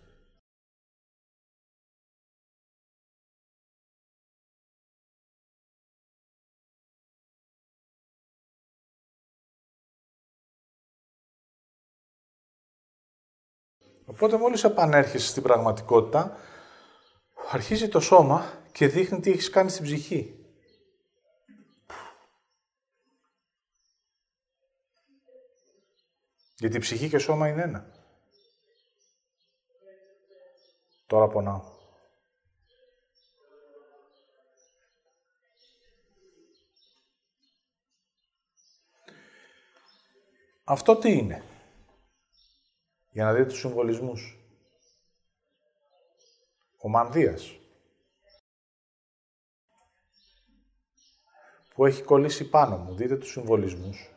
Οπότε 14.10 14.38
μόλις 14.38 14.64
επανέρχεσαι 14.64 15.28
στην 15.28 15.44
πραγματικότητα, 15.44 16.38
αρχίζει 17.52 17.88
το 17.88 18.00
σώμα 18.00 18.64
και 18.72 18.88
δείχνει 18.88 19.20
τι 19.20 19.32
έχεις 19.32 19.50
κάνει 19.50 19.70
στην 19.70 19.84
ψυχή. 19.84 20.34
Γιατί 26.56 26.80
ψυχή 26.80 27.10
και 27.10 27.18
σώμα 27.18 27.48
είναι 27.48 27.62
ένα. 27.62 27.92
Τώρα 31.08 31.28
πονάω. 31.28 31.62
Αυτό 40.64 40.96
τι 40.96 41.12
είναι; 41.18 41.49
Για 43.20 43.28
να 43.28 43.34
δείτε 43.34 43.48
τους 43.48 43.60
συμβολισμούς. 43.60 44.38
Ο 46.78 46.90
Μανδύας. 46.90 47.60
Που 51.74 51.86
έχει 51.86 52.04
κολλήσει 52.04 52.50
πάνω 52.50 52.78
μου. 52.78 52.96
Δείτε 52.96 53.18
τους 53.18 53.32
συμβολισμούς. 53.32 54.14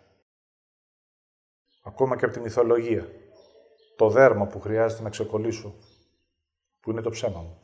Ακόμα 1.82 2.16
και 2.16 2.24
από 2.24 2.34
τη 2.34 2.40
μυθολογία. 2.40 3.08
Το 3.96 4.08
δέρμα 4.08 4.46
που 4.46 4.60
χρειάζεται 4.60 5.02
να 5.02 5.10
ξεκολλήσω. 5.10 5.74
Που 6.80 6.90
είναι 6.90 7.00
το 7.00 7.10
ψέμα 7.10 7.40
μου. 7.40 7.62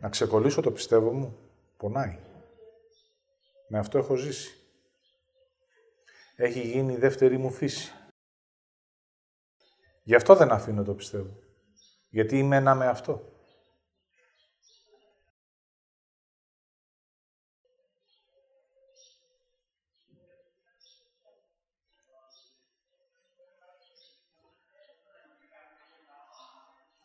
Να 0.00 0.08
ξεκολλήσω 0.08 0.60
το 0.60 0.72
πιστεύω 0.72 1.12
μου. 1.12 1.38
Πονάει. 1.76 2.18
Με 3.68 3.78
αυτό 3.78 3.98
έχω 3.98 4.14
ζήσει 4.14 4.60
έχει 6.36 6.60
γίνει 6.60 6.92
η 6.92 6.96
δεύτερη 6.96 7.38
μου 7.38 7.50
φύση. 7.50 7.94
Γι' 10.10 10.16
αυτό 10.16 10.34
δεν 10.34 10.52
αφήνω 10.52 10.82
το 10.82 10.94
πιστεύω. 10.94 11.36
Γιατί 12.08 12.38
είμαι 12.38 12.56
ένα 12.56 12.74
με 12.74 12.86
αυτό. 12.86 13.22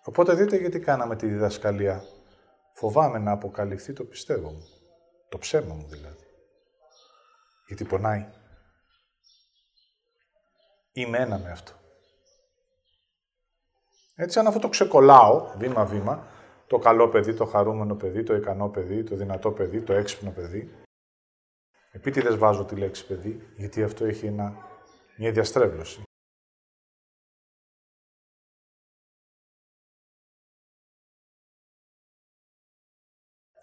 Οπότε 0.03 0.33
δείτε 0.33 0.55
γιατί 0.55 0.79
κάναμε 0.79 1.15
τη 1.15 1.27
διδασκαλία. 1.27 2.03
Φοβάμαι 2.73 3.19
να 3.19 3.31
αποκαλυφθεί 3.31 3.93
το 3.93 4.03
πιστεύω 4.03 4.49
μου. 4.49 4.67
Το 5.29 5.37
ψέμα 5.37 5.73
μου 5.73 5.87
δηλαδή. 5.87 6.25
Γιατί 7.67 7.83
πονάει. 7.83 8.29
Είμαι 10.91 11.17
ένα 11.17 11.37
με 11.37 11.51
αυτό. 11.51 11.84
Έτσι, 14.17 14.39
αν 14.39 14.47
αυτό 14.47 14.59
το 14.59 14.69
ξεκολλάω 14.69 15.57
βήμα-βήμα, 15.57 16.27
το 16.67 16.79
καλό 16.79 17.09
παιδί, 17.09 17.33
το 17.33 17.45
χαρούμενο 17.45 17.95
παιδί, 17.95 18.23
το 18.23 18.35
ικανό 18.35 18.69
παιδί, 18.69 19.03
το 19.03 19.15
δυνατό 19.15 19.51
παιδί, 19.51 19.81
το 19.81 19.93
έξυπνο 19.93 20.31
παιδί, 20.31 20.85
επίτηδες 21.91 22.37
βάζω 22.37 22.65
τη 22.65 22.75
λέξη 22.75 23.07
παιδί, 23.07 23.53
γιατί 23.57 23.83
αυτό 23.83 24.05
έχει 24.05 24.25
ένα, 24.25 24.67
μια 25.17 25.31
διαστρέβλωση. 25.31 26.03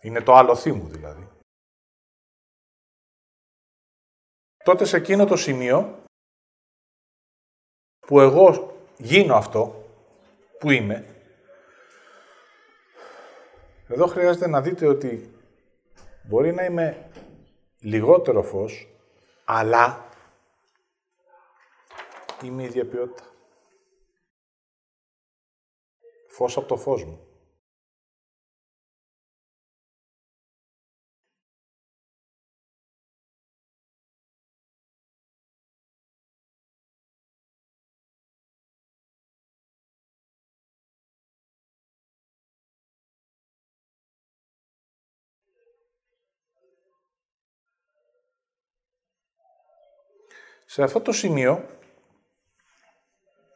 Είναι 0.01 0.21
το 0.23 0.35
άλλο 0.35 0.57
θύμου 0.57 0.89
δηλαδή. 0.89 1.29
Τότε 4.65 4.85
σε 4.85 4.97
εκείνο 4.97 5.25
το 5.25 5.37
σημείο 5.37 6.05
που 7.99 8.21
εγώ 8.21 8.77
γίνω 8.97 9.35
αυτό 9.35 9.82
που 10.63 10.71
είμαι, 10.71 11.07
εδώ 13.89 14.07
χρειάζεται 14.07 14.49
να 14.49 14.61
δείτε 14.61 14.87
ότι 14.87 15.35
μπορεί 16.23 16.53
να 16.53 16.65
είμαι 16.65 17.11
λιγότερο 17.81 18.43
φως, 18.43 18.89
αλλά 19.45 20.09
είμαι 22.43 22.63
η 22.63 22.65
ίδια 22.65 22.87
ποιότητα. 22.87 23.25
Φως 26.29 26.57
από 26.57 26.67
το 26.67 26.77
φως 26.77 27.05
μου. 27.05 27.32
Σε 50.73 50.83
αυτό 50.83 51.01
το 51.01 51.13
σημείο 51.13 51.67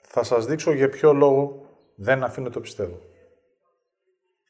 θα 0.02 0.22
σας 0.22 0.46
δείξω 0.46 0.72
για 0.72 0.88
ποιο 0.88 1.12
λόγο 1.12 1.68
δεν 1.94 2.24
αφήνω 2.24 2.50
το 2.50 2.60
πιστεύω. 2.60 3.00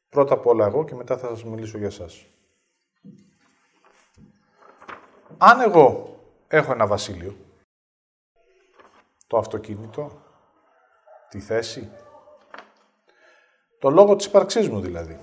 Πρώτα 0.09 0.35
απ' 0.35 0.47
όλα 0.47 0.67
εγώ 0.67 0.85
και 0.85 0.95
μετά 0.95 1.19
θα 1.19 1.29
σας 1.29 1.45
μιλήσω 1.45 1.79
για 1.79 1.91
σας. 1.91 2.27
Αν 5.39 5.61
εγώ 5.61 6.17
έχω 6.49 6.73
ένα 6.73 6.87
βασίλειο, 6.87 7.37
το 9.27 9.39
αυτοκίνητο, 9.39 10.23
τη 11.29 11.41
θέση, 11.41 11.91
το 13.79 13.91
λόγο 13.91 14.17
της 14.17 14.27
ύπαρξής 14.27 14.69
μου 14.69 14.81
δηλαδή, 14.81 15.21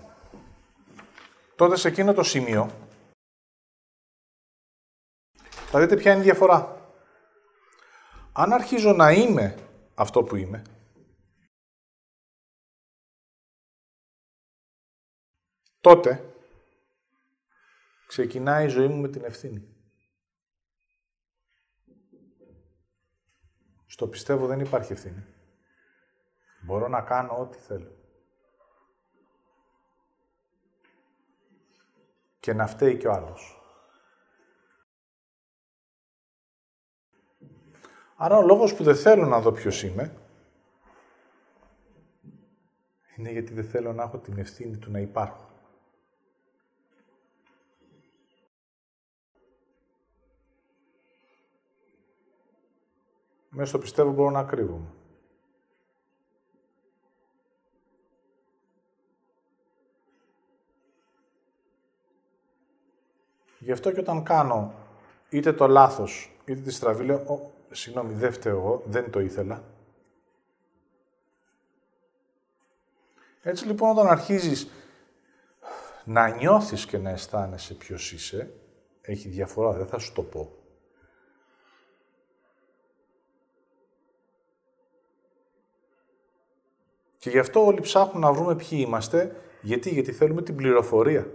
τότε 1.55 1.75
σε 1.75 1.87
εκείνο 1.87 2.13
το 2.13 2.23
σημείο 2.23 2.69
θα 5.49 5.79
δείτε 5.79 5.95
ποια 5.95 6.11
είναι 6.11 6.21
η 6.21 6.23
διαφορά 6.23 6.81
αν 8.33 8.53
αρχίζω 8.53 8.93
να 8.93 9.11
είμαι 9.11 9.55
αυτό 9.95 10.23
που 10.23 10.35
είμαι, 10.35 10.61
τότε 15.81 16.33
ξεκινάει 18.07 18.65
η 18.65 18.69
ζωή 18.69 18.87
μου 18.87 19.01
με 19.01 19.09
την 19.09 19.23
ευθύνη. 19.23 19.67
Στο 23.85 24.07
πιστεύω 24.07 24.47
δεν 24.47 24.59
υπάρχει 24.59 24.91
ευθύνη. 24.91 25.25
Μπορώ 26.61 26.87
να 26.87 27.01
κάνω 27.01 27.37
ό,τι 27.39 27.57
θέλω. 27.57 27.95
Και 32.39 32.53
να 32.53 32.67
φταίει 32.67 32.97
κι 32.97 33.07
ο 33.07 33.11
άλλος. 33.11 33.62
Άρα 38.23 38.37
ο 38.37 38.41
λόγος 38.41 38.73
που 38.73 38.83
δεν 38.83 38.95
θέλω 38.95 39.25
να 39.25 39.39
δω 39.39 39.51
ποιος 39.51 39.83
είμαι, 39.83 40.15
είναι 43.15 43.31
γιατί 43.31 43.53
δεν 43.53 43.63
θέλω 43.63 43.93
να 43.93 44.03
έχω 44.03 44.17
την 44.17 44.37
ευθύνη 44.37 44.77
του 44.77 44.91
να 44.91 44.99
υπάρχω. 44.99 45.49
Μέσα 53.49 53.69
στο 53.69 53.79
πιστεύω 53.79 54.11
μπορώ 54.11 54.29
να 54.29 54.43
κρύβομαι. 54.43 54.93
Γι' 63.59 63.71
αυτό 63.71 63.91
και 63.91 63.99
όταν 63.99 64.23
κάνω 64.23 64.73
είτε 65.29 65.53
το 65.53 65.67
λάθος, 65.67 66.31
είτε 66.45 66.61
τη 66.61 66.71
στραβή, 66.71 67.03
λέω, 67.03 67.51
συγγνώμη, 67.73 68.13
δεν 68.13 68.33
φταίω 68.33 68.57
εγώ, 68.57 68.83
δεν 68.85 69.11
το 69.11 69.19
ήθελα. 69.19 69.63
Έτσι 73.41 73.65
λοιπόν 73.65 73.89
όταν 73.89 74.07
αρχίζεις 74.07 74.67
να 76.03 76.29
νιώθεις 76.29 76.85
και 76.85 76.97
να 76.97 77.09
αισθάνεσαι 77.09 77.73
ποιος 77.73 78.11
είσαι, 78.11 78.53
έχει 79.01 79.29
διαφορά, 79.29 79.71
δεν 79.71 79.87
θα 79.87 79.97
σου 79.97 80.13
το 80.13 80.21
πω. 80.23 80.57
Και 87.17 87.29
γι' 87.29 87.39
αυτό 87.39 87.65
όλοι 87.65 87.81
ψάχνουν 87.81 88.21
να 88.21 88.33
βρούμε 88.33 88.55
ποιοι 88.55 88.83
είμαστε. 88.85 89.35
Γιατί, 89.61 89.89
γιατί 89.89 90.11
θέλουμε 90.11 90.41
την 90.41 90.55
πληροφορία. 90.55 91.27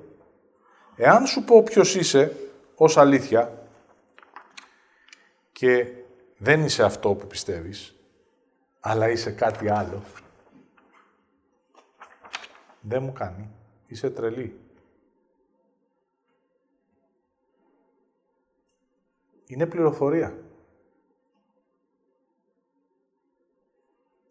Εάν 0.97 1.27
σου 1.27 1.45
πω 1.45 1.63
ποιος 1.63 1.95
είσαι 1.95 2.37
ως 2.75 2.97
αλήθεια 2.97 3.69
και 5.53 5.93
δεν 6.39 6.65
είσαι 6.65 6.85
αυτό 6.85 7.15
που 7.15 7.27
πιστεύεις, 7.27 7.95
αλλά 8.81 9.09
είσαι 9.09 9.31
κάτι 9.31 9.69
άλλο. 9.69 10.03
Δεν 12.81 13.03
μου 13.03 13.13
κάνει. 13.13 13.51
Είσαι 13.87 14.11
τρελή. 14.11 14.61
Είναι 19.47 19.67
πληροφορία. 19.67 20.43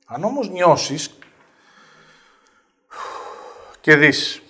Αν 0.06 0.24
όμως 0.24 0.50
νιώσεις 0.50 1.17
και 3.82 3.96
δεις 3.96 4.41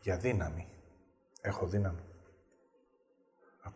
για 0.00 0.16
δύναμη, 0.16 0.68
έχω 1.40 1.66
δύναμη. 1.66 2.05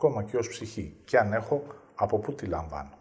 Ακόμα 0.02 0.22
και 0.22 0.36
ως 0.36 0.48
ψυχή. 0.48 0.96
Και 1.04 1.18
αν 1.18 1.32
έχω, 1.32 1.62
από 1.94 2.18
πού 2.18 2.34
τη 2.34 2.46
λαμβάνω. 2.46 2.98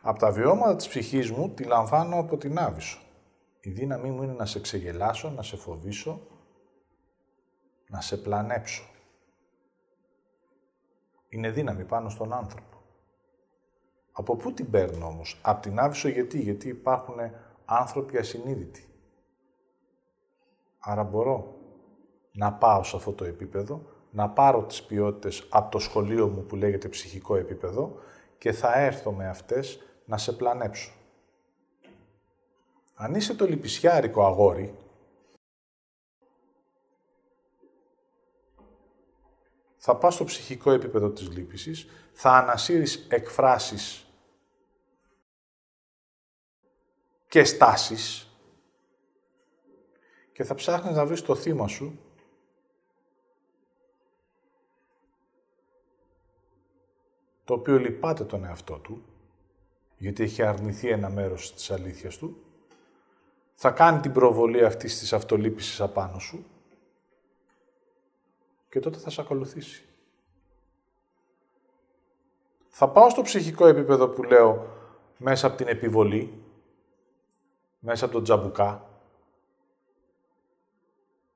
Από 0.00 0.18
τα 0.18 0.30
βιώματα 0.30 0.76
της 0.76 0.88
ψυχής 0.88 1.30
μου 1.30 1.50
τη 1.50 1.64
λαμβάνω 1.64 2.18
από 2.18 2.36
την 2.36 2.58
Άβυσσο. 2.58 3.00
Η 3.60 3.70
δύναμή 3.70 4.10
μου 4.10 4.22
είναι 4.22 4.32
να 4.32 4.46
σε 4.46 4.60
ξεγελάσω, 4.60 5.30
να 5.30 5.42
σε 5.42 5.56
φοβήσω, 5.56 6.26
να 7.88 8.00
σε 8.00 8.16
πλανέψω. 8.16 8.84
Είναι 11.28 11.50
δύναμη 11.50 11.84
πάνω 11.84 12.08
στον 12.08 12.32
άνθρωπο. 12.32 12.76
Από 14.12 14.36
πού 14.36 14.52
την 14.52 14.70
παίρνω 14.70 15.06
όμως; 15.06 15.40
Από 15.42 15.62
την 15.62 15.78
Άβυσσο 15.78 16.08
γιατί; 16.08 16.40
Γιατί 16.40 16.68
υπάρχουν 16.68 17.16
άνθρωποι 17.64 18.18
ασυνείδητοι. 18.18 18.86
Άρα 20.84 21.04
μπορώ 21.04 21.54
να 22.32 22.52
πάω 22.52 22.82
σε 22.82 22.96
αυτό 22.96 23.12
το 23.12 23.24
επίπεδο, 23.24 23.82
να 24.10 24.30
πάρω 24.30 24.64
τις 24.64 24.82
ποιότητες 24.82 25.46
από 25.50 25.70
το 25.70 25.78
σχολείο 25.78 26.28
μου 26.28 26.42
που 26.42 26.56
λέγεται 26.56 26.88
ψυχικό 26.88 27.36
επίπεδο 27.36 27.98
και 28.38 28.52
θα 28.52 28.78
έρθω 28.78 29.12
με 29.12 29.28
αυτές 29.28 29.78
να 30.04 30.18
σε 30.18 30.32
πλανέψω. 30.32 30.92
Αν 32.94 33.14
είσαι 33.14 33.34
το 33.34 33.46
λυπησιάρικο 33.46 34.26
αγόρι, 34.26 34.74
θα 39.76 39.96
πας 39.96 40.14
στο 40.14 40.24
ψυχικό 40.24 40.70
επίπεδο 40.70 41.10
της 41.10 41.30
λύπησης, 41.30 41.86
θα 42.12 42.30
ανασύρεις 42.30 43.06
εκφράσεις 43.10 44.06
και 47.28 47.44
στάσεις 47.44 48.31
και 50.32 50.44
θα 50.44 50.54
ψάχνεις 50.54 50.96
να 50.96 51.06
βρεις 51.06 51.22
το 51.22 51.34
θύμα 51.34 51.68
σου 51.68 51.98
το 57.44 57.54
οποίο 57.54 57.78
λυπάται 57.78 58.24
τον 58.24 58.44
εαυτό 58.44 58.78
του 58.78 59.02
γιατί 60.02 60.22
έχει 60.22 60.42
αρνηθεί 60.42 60.88
ένα 60.88 61.08
μέρος 61.08 61.54
της 61.54 61.70
αλήθειας 61.70 62.16
του, 62.16 62.36
θα 63.54 63.70
κάνει 63.70 64.00
την 64.00 64.12
προβολή 64.12 64.64
αυτής 64.64 64.98
της 64.98 65.12
αυτολύπησης 65.12 65.80
απάνω 65.80 66.18
σου 66.18 66.44
και 68.68 68.80
τότε 68.80 68.98
θα 68.98 69.10
σε 69.10 69.20
ακολουθήσει. 69.20 69.84
Θα 72.68 72.88
πάω 72.88 73.10
στο 73.10 73.22
ψυχικό 73.22 73.66
επίπεδο 73.66 74.08
που 74.08 74.22
λέω 74.22 74.66
μέσα 75.16 75.46
από 75.46 75.56
την 75.56 75.68
επιβολή, 75.68 76.42
μέσα 77.78 78.04
από 78.04 78.14
τον 78.14 78.24
τζαμπουκά. 78.24 78.91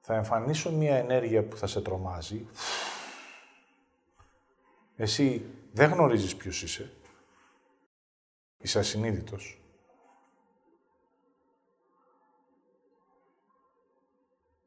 Θα 0.09 0.15
εμφανίσω 0.15 0.73
μία 0.73 0.97
ενέργεια 0.97 1.45
που 1.45 1.57
θα 1.57 1.67
σε 1.67 1.81
τρομάζει. 1.81 2.47
Εσύ 4.97 5.51
δεν 5.73 5.91
γνωρίζεις 5.91 6.37
ποιος 6.37 6.63
είσαι. 6.63 6.93
Είσαι 8.59 8.79
ασυνείδητος. 8.79 9.61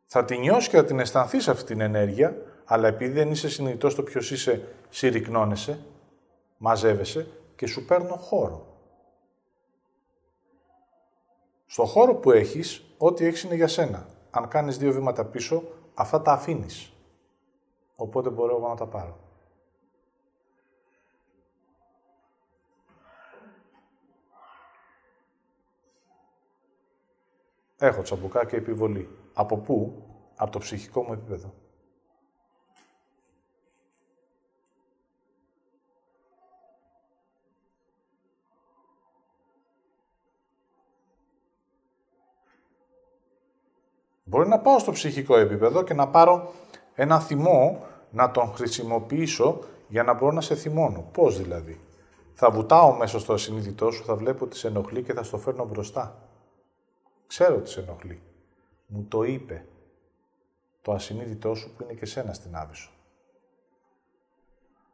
Θα 0.06 0.26
την 0.26 0.40
νιώσεις 0.40 0.70
και 0.70 0.78
θα 0.78 0.86
την 0.86 1.00
αισθανθείς 1.00 1.48
αυτή 1.48 1.64
την 1.64 1.82
ενέργεια, 1.82 2.38
αλλά 2.66 2.88
επειδή 2.88 3.12
δεν 3.12 3.32
είσαι 3.32 3.50
συνειδητός 3.50 3.92
στο 3.92 4.04
ποιος 4.04 4.32
είσαι, 4.32 4.76
συρρυκνώνεσαι, 4.90 5.86
μαζεύεσαι 6.58 7.32
και 7.56 7.68
σου 7.68 7.86
παίρνω 7.86 8.16
χώρο. 8.16 8.78
Στο 11.66 11.86
χώρο 11.86 12.16
που 12.16 12.32
έχεις, 12.32 12.84
ό,τι 12.98 13.26
έχεις 13.26 13.44
είναι 13.44 13.56
για 13.56 13.68
σένα. 13.68 14.18
Αν 14.32 14.48
κάνεις 14.48 14.78
δύο 14.78 14.92
βήματα 14.92 15.26
πίσω, 15.26 15.64
αυτά 15.94 16.22
τα 16.22 16.32
αφήνεις. 16.32 16.94
Οπότε 17.96 18.30
μπορώ 18.30 18.56
εγώ 18.56 18.68
να 18.68 18.76
τα 18.76 18.88
πάρω. 18.88 19.18
Έχω 27.78 28.02
τσαμπουκά 28.02 28.46
και 28.46 28.56
επιβολή. 28.56 29.10
Από 29.34 29.58
πού; 29.58 30.04
Από 30.36 30.52
το 30.52 30.60
ψυχικό 30.60 31.04
μου 31.04 31.14
επίπεδο. 31.14 31.54
Μπορεί 44.30 44.48
να 44.48 44.60
πάω 44.60 44.80
στο 44.80 44.92
ψυχικό 44.92 45.38
επίπεδο 45.38 45.84
και 45.84 45.94
να 45.94 46.08
πάρω 46.08 46.54
ένα 46.96 47.20
θυμό, 47.20 47.86
να 48.12 48.32
τον 48.32 48.54
χρησιμοποιήσω 48.54 49.60
για 49.88 50.04
να 50.04 50.14
μπορώ 50.14 50.32
να 50.32 50.42
σε 50.42 50.56
θυμώνω. 50.56 51.10
Πώς 51.12 51.42
δηλαδή; 51.42 51.82
Θα 52.34 52.52
βουτάω 52.52 52.96
μέσα 52.96 53.20
στο 53.20 53.34
ασυνείδητό 53.34 53.92
σου, 53.92 54.04
θα 54.04 54.16
βλέπω 54.16 54.46
ότι 54.46 54.58
σε 54.58 54.68
ενοχλεί 54.68 55.04
και 55.04 55.14
θα 55.14 55.24
στο 55.24 55.38
φέρνω 55.38 55.66
μπροστά. 55.66 56.30
Ξέρω 57.28 57.56
ότι 57.56 57.70
σε 57.70 57.80
ενοχλεί. 57.80 58.22
Μου 58.88 59.06
το 59.10 59.24
είπε 59.24 59.66
το 60.82 60.92
ασυνείδητό 60.92 61.56
σου 61.56 61.74
που 61.74 61.84
είναι 61.84 61.94
και 61.94 62.06
σένα 62.06 62.34
στην 62.34 62.56
άβυσο. 62.56 62.90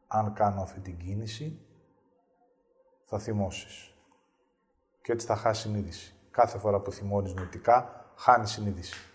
Αν 0.08 0.34
κάνω 0.34 0.62
αυτή 0.62 0.80
την 0.80 0.98
κίνηση, 0.98 1.60
θα 3.06 3.20
θυμώσεις. 3.20 3.94
Και 5.02 5.12
έτσι 5.12 5.28
θα 5.28 5.36
χάσει 5.36 5.62
συνείδηση. 5.62 6.16
Κάθε 6.32 6.58
φορά 6.58 6.80
που 6.80 6.92
θυμώνεις 6.92 7.34
νοητικά, 7.34 8.06
χάνεις 8.16 8.52
συνείδηση. 8.52 9.10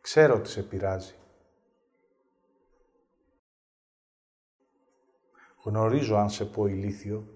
Ξέρω 0.00 0.34
ότι 0.34 0.48
σε 0.48 0.62
πειράζει. 0.62 1.14
Γνωρίζω 5.64 6.16
αν 6.16 6.30
σε 6.30 6.44
πω 6.44 6.66
ηλίθιο, 6.66 7.26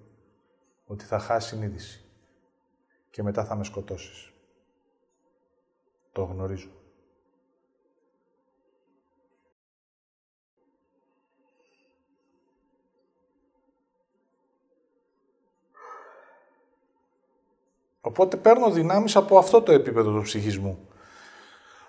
ότι 0.87 1.05
θα 1.05 1.19
χάσει 1.19 1.49
συνείδηση 1.49 2.05
και 3.11 3.23
μετά 3.23 3.45
θα 3.45 3.55
με 3.55 3.65
σκοτώσεις. 3.65 4.33
Το 6.13 6.25
γνωρίζω. 6.25 6.71
Οπότε 18.01 18.37
παίρνω 18.37 18.71
δυνάμεις 18.71 19.17
από 19.17 19.39
αυτό 19.39 19.63
το 19.63 19.73
επίπεδο 19.73 20.13
του 20.13 20.23
ψυχισμού. 20.23 20.89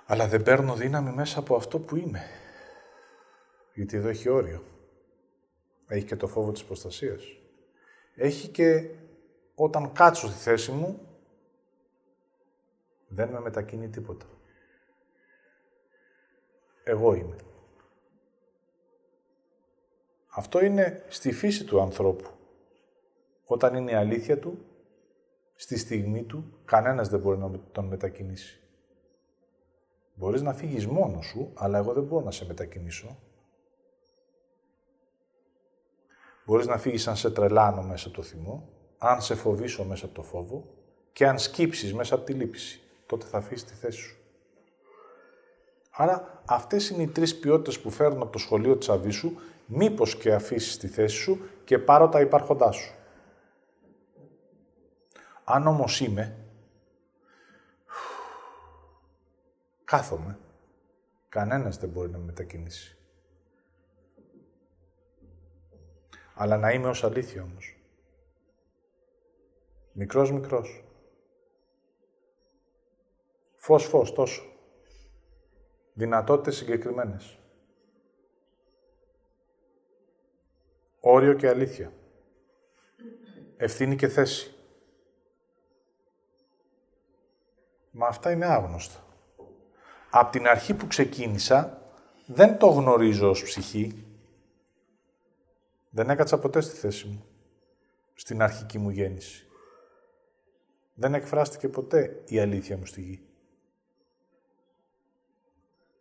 Αλλά 0.05 0.27
δεν 0.27 0.43
παίρνω 0.43 0.75
δύναμη 0.75 1.11
μέσα 1.11 1.39
από 1.39 1.55
αυτό 1.55 1.79
που 1.79 1.95
είμαι. 1.95 2.23
Γιατί 3.73 3.97
εδώ 3.97 4.07
έχει 4.07 4.29
όριο. 4.29 4.63
Έχει 5.87 6.05
και 6.05 6.15
το 6.15 6.27
φόβο 6.27 6.51
της 6.51 6.63
προστασίας 6.63 7.23
έχει 8.15 8.47
και 8.47 8.89
όταν 9.55 9.91
κάτσω 9.91 10.27
στη 10.27 10.37
θέση 10.37 10.71
μου, 10.71 10.99
δεν 13.07 13.29
με 13.29 13.39
μετακινεί 13.39 13.89
τίποτα. 13.89 14.25
Εγώ 16.83 17.13
είμαι. 17.13 17.35
Αυτό 20.27 20.63
είναι 20.63 21.03
στη 21.07 21.31
φύση 21.31 21.63
του 21.63 21.81
ανθρώπου. 21.81 22.29
Όταν 23.45 23.75
είναι 23.75 23.91
η 23.91 23.95
αλήθεια 23.95 24.39
του, 24.39 24.65
στη 25.55 25.77
στιγμή 25.77 26.23
του, 26.23 26.59
κανένας 26.65 27.09
δεν 27.09 27.19
μπορεί 27.19 27.37
να 27.37 27.59
τον 27.59 27.85
μετακινήσει. 27.85 28.59
Μπορείς 30.15 30.41
να 30.41 30.53
φύγεις 30.53 30.87
μόνος 30.87 31.25
σου, 31.25 31.51
αλλά 31.53 31.77
εγώ 31.77 31.93
δεν 31.93 32.03
μπορώ 32.03 32.25
να 32.25 32.31
σε 32.31 32.45
μετακινήσω. 32.45 33.17
Μπορείς 36.45 36.67
να 36.67 36.77
φύγεις 36.77 37.07
αν 37.07 37.15
σε 37.15 37.31
τρελάνω 37.31 37.81
μέσα 37.81 38.07
από 38.07 38.15
το 38.15 38.23
θυμό, 38.23 38.69
αν 38.97 39.21
σε 39.21 39.35
φοβήσω 39.35 39.83
μέσα 39.83 40.05
από 40.05 40.13
το 40.15 40.21
φόβο 40.21 40.65
και 41.13 41.27
αν 41.27 41.39
σκύψεις 41.39 41.93
μέσα 41.93 42.15
από 42.15 42.23
τη 42.23 42.33
λύπηση. 42.33 42.79
Τότε 43.05 43.25
θα 43.25 43.37
αφήσεις 43.37 43.65
τη 43.65 43.73
θέση 43.73 43.99
σου. 43.99 44.17
Άρα 45.91 46.41
αυτές 46.45 46.89
είναι 46.89 47.01
οι 47.03 47.07
τρεις 47.07 47.39
ποιότητες 47.39 47.79
που 47.79 47.89
φέρνω 47.89 48.23
από 48.23 48.31
το 48.31 48.37
σχολείο 48.37 48.77
της 48.77 48.89
Αβίσου, 48.89 49.31
μήπως 49.65 50.15
και 50.15 50.33
αφήσεις 50.33 50.77
τη 50.77 50.87
θέση 50.87 51.15
σου 51.15 51.39
και 51.63 51.79
πάρω 51.79 52.09
τα 52.09 52.21
υπάρχοντάς 52.21 52.75
σου. 52.75 52.93
Αν 55.43 55.67
όμως 55.67 55.99
είμαι, 55.99 56.44
κάθομαι, 59.95 60.39
κανένας 61.29 61.77
δεν 61.77 61.89
μπορεί 61.89 62.09
να 62.09 62.17
με 62.17 62.23
μετακινήσει. 62.23 62.95
αλλά 66.35 66.57
να 66.57 66.71
είμαι 66.71 66.87
ως 66.87 67.03
αλήθεια 67.03 67.43
όμως. 67.43 67.77
Μικρός, 69.91 70.31
μικρός. 70.31 70.83
Φως, 73.55 73.85
φως, 73.85 74.13
τόσο. 74.13 74.43
Δυνατότητες 75.93 76.55
συγκεκριμένες. 76.55 77.39
Όριο 80.99 81.33
και 81.33 81.47
αλήθεια. 81.47 81.93
Ευθύνη 83.57 83.95
και 83.95 84.07
θέση. 84.07 84.55
Μα 87.91 88.07
αυτά 88.07 88.31
είναι 88.31 88.45
άγνωστα. 88.45 89.04
Απ' 90.17 90.31
την 90.31 90.47
αρχή 90.47 90.73
που 90.73 90.87
ξεκίνησα, 90.87 91.81
δεν 92.25 92.57
το 92.57 92.67
γνωρίζω 92.67 93.29
ως 93.29 93.43
ψυχή. 93.43 94.05
Δεν 95.89 96.09
έκατσα 96.09 96.39
ποτέ 96.39 96.61
στη 96.61 96.75
θέση 96.75 97.07
μου, 97.07 97.25
στην 98.13 98.41
αρχική 98.41 98.77
μου 98.77 98.89
γέννηση. 98.89 99.47
Δεν 100.93 101.13
εκφράστηκε 101.13 101.69
ποτέ 101.69 102.23
η 102.27 102.39
αλήθεια 102.39 102.77
μου 102.77 102.85
στη 102.85 103.01
γη. 103.01 103.21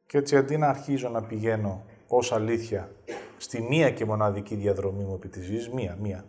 Και 0.07 0.19
έτσι 0.19 0.37
αντί 0.37 0.57
να 0.57 0.69
αρχίζω 0.69 1.09
να 1.09 1.23
πηγαίνω 1.23 1.85
ως 2.09 2.33
αλήθεια 2.33 2.95
στη 3.37 3.63
μία 3.63 3.91
και 3.91 4.05
μοναδική 4.05 4.55
διαδρομή 4.55 5.05
μου 5.05 5.15
επί 5.15 5.29
της 5.29 5.49
γης, 5.49 5.69
μία, 5.69 5.97
μία. 6.01 6.25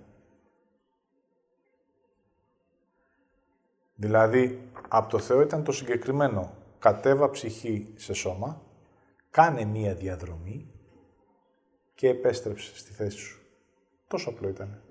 Δηλαδή, 3.95 4.69
από 4.87 5.09
το 5.09 5.19
Θεό 5.19 5.41
ήταν 5.41 5.63
το 5.63 5.71
συγκεκριμένο. 5.71 6.63
Κατέβα 6.85 7.29
ψυχή 7.29 7.93
σε 7.95 8.13
σώμα, 8.13 8.61
κάνε 9.29 9.63
μία 9.63 9.95
διαδρομή 9.95 10.71
και 11.95 12.09
επέστρεψε 12.09 12.77
στη 12.77 12.91
θέση 12.91 13.17
σου. 13.17 13.41
Τόσο 14.07 14.29
απλό 14.29 14.49
ήταν. 14.49 14.81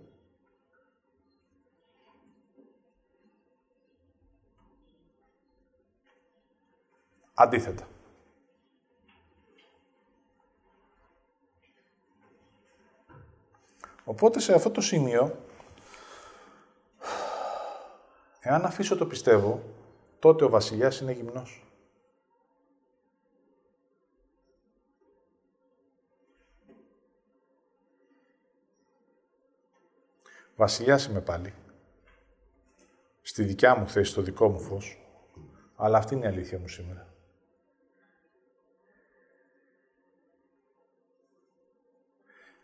Αντίθετα. 7.35 7.89
Οπότε 14.05 14.41
σε 14.41 14.55
αυτό 14.55 14.71
το 14.71 14.81
σημείο, 14.81 15.45
εάν 18.41 18.65
αφήσω 18.65 18.97
το 18.97 19.07
πιστεύω, 19.07 19.63
τότε 20.19 20.45
ο 20.45 20.49
βασιλιάς 20.49 21.01
είναι 21.01 21.13
γυμνός. 21.13 21.64
Βασιλιάς 30.57 31.07
είμαι 31.07 31.21
πάλι. 31.21 31.55
Στη 33.23 33.45
δικιά 33.45 33.77
μου 33.77 33.89
θέση, 33.89 34.11
στο 34.11 34.23
δικό 34.23 34.49
μου 34.49 34.61
φως. 34.61 34.99
Αλλά 35.77 35.99
αυτή 35.99 36.15
είναι 36.15 36.25
η 36.25 36.29
αλήθεια 36.29 36.59
μου 36.59 36.69
σήμερα. 36.69 37.15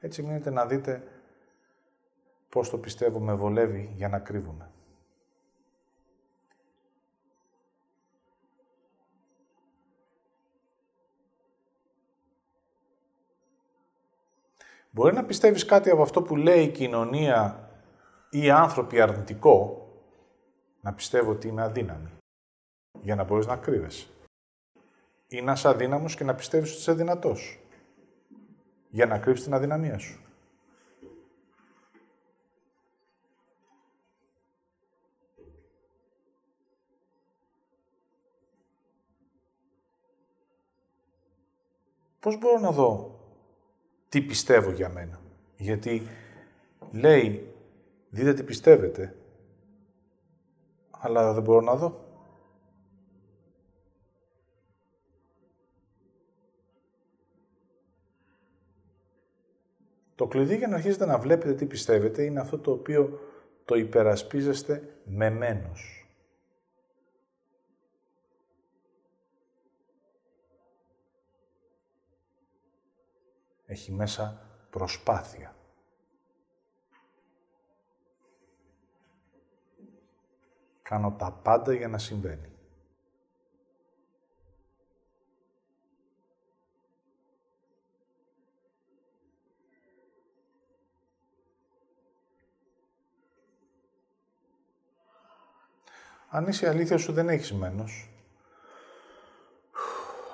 Έτσι 0.00 0.22
μείνετε 0.22 0.50
να 0.50 0.66
δείτε 0.66 1.03
πώς 2.48 2.70
το 2.70 2.79
πιστεύω 2.79 3.20
με 3.20 3.35
βολεύει 3.35 3.92
για 3.96 4.09
να 4.09 4.18
κρύβουμε. 4.18 4.70
Μπορεί 14.90 15.14
να 15.14 15.24
πιστεύεις 15.24 15.64
κάτι 15.64 15.90
από 15.90 16.03
αυτό 16.03 16.22
που 16.22 16.37
λέει 16.37 16.62
η 16.62 16.70
κοινωνία 16.70 17.70
ή 18.31 18.45
οι 18.45 18.51
άνθρωποι 18.51 19.01
αρνητικό, 19.01 19.88
να 20.81 20.93
πιστεύω 20.93 21.31
ότι 21.31 21.49
είναι 21.49 21.62
αδύναμη, 21.62 22.11
για 23.03 23.14
να 23.14 23.25
μπορείς 23.25 23.47
να 23.47 23.57
κρύβεσαι. 23.57 24.07
Ή 25.27 25.40
να 25.40 25.53
είσαι 25.53 25.69
αδύναμος 25.69 26.14
και 26.14 26.25
να 26.25 26.35
πιστεύεις 26.35 26.71
ότι 26.71 26.79
είσαι 26.79 26.93
δυνατός, 26.93 27.61
για 28.88 29.07
να 29.07 29.19
κρύψεις 29.19 29.45
την 29.45 29.55
αδυναμία 29.55 29.99
σου. 29.99 30.21
Πώς 42.21 42.38
μπορώ 42.38 42.59
να 42.59 42.71
δω 42.71 43.21
τι 44.09 44.23
πιστεύω 44.23 44.71
για 44.71 44.88
μένα; 44.88 45.21
Γιατί 45.57 46.03
λέει, 46.90 47.55
δείτε 48.11 48.33
τι 48.33 48.42
πιστεύετε, 48.42 49.16
αλλά 50.90 51.33
δεν 51.33 51.42
μπορώ 51.42 51.61
να 51.61 51.75
δω. 51.77 52.09
Το 60.14 60.27
κλειδί 60.27 60.57
για 60.57 60.68
να 60.68 60.75
αρχίσετε 60.75 61.07
να 61.07 61.18
βλέπετε 61.18 61.55
τι 61.55 61.66
πιστεύετε 61.66 62.23
είναι 62.23 62.40
αυτό 62.40 62.59
το 62.59 62.70
οποίο 62.70 63.20
το 63.64 63.75
υπερασπίζεστε 63.75 64.96
με 65.05 65.31
μένος. 65.31 66.01
έχει 73.70 73.92
μέσα 73.92 74.42
προσπάθεια. 74.70 75.55
Κάνω 80.90 81.12
τα 81.12 81.31
πάντα 81.33 81.72
για 81.72 81.88
να 81.88 81.98
συμβαίνει. 81.98 82.53
Αν 96.29 96.46
είσαι 96.46 96.66
η 96.66 96.68
αλήθεια 96.68 96.98
σου 96.98 97.12
δεν 97.12 97.29
έχεις 97.29 97.53
μένος. 97.53 98.09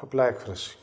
Απλά 0.00 0.26
έκφραση. 0.26 0.78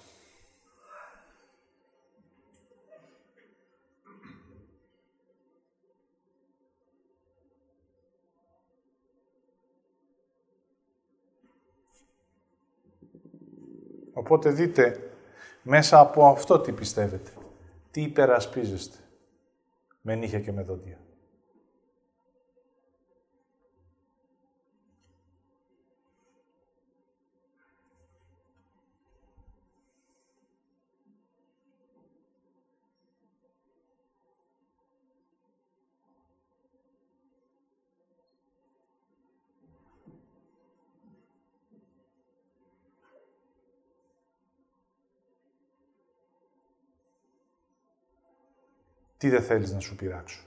Οπότε 14.23 14.49
δείτε 14.49 15.09
μέσα 15.61 15.99
από 15.99 16.25
αυτό 16.25 16.59
τι 16.59 16.71
πιστεύετε. 16.71 17.31
Τι 17.91 18.01
υπερασπίζεστε. 18.01 18.97
Με 20.01 20.15
νύχια 20.15 20.39
και 20.39 20.51
με 20.51 20.61
δόντια. 20.61 20.97
Τι 49.23 49.29
δεν 49.29 49.41
θέλεις 49.41 49.71
να 49.71 49.79
σου 49.79 49.95
πειράξω. 49.95 50.39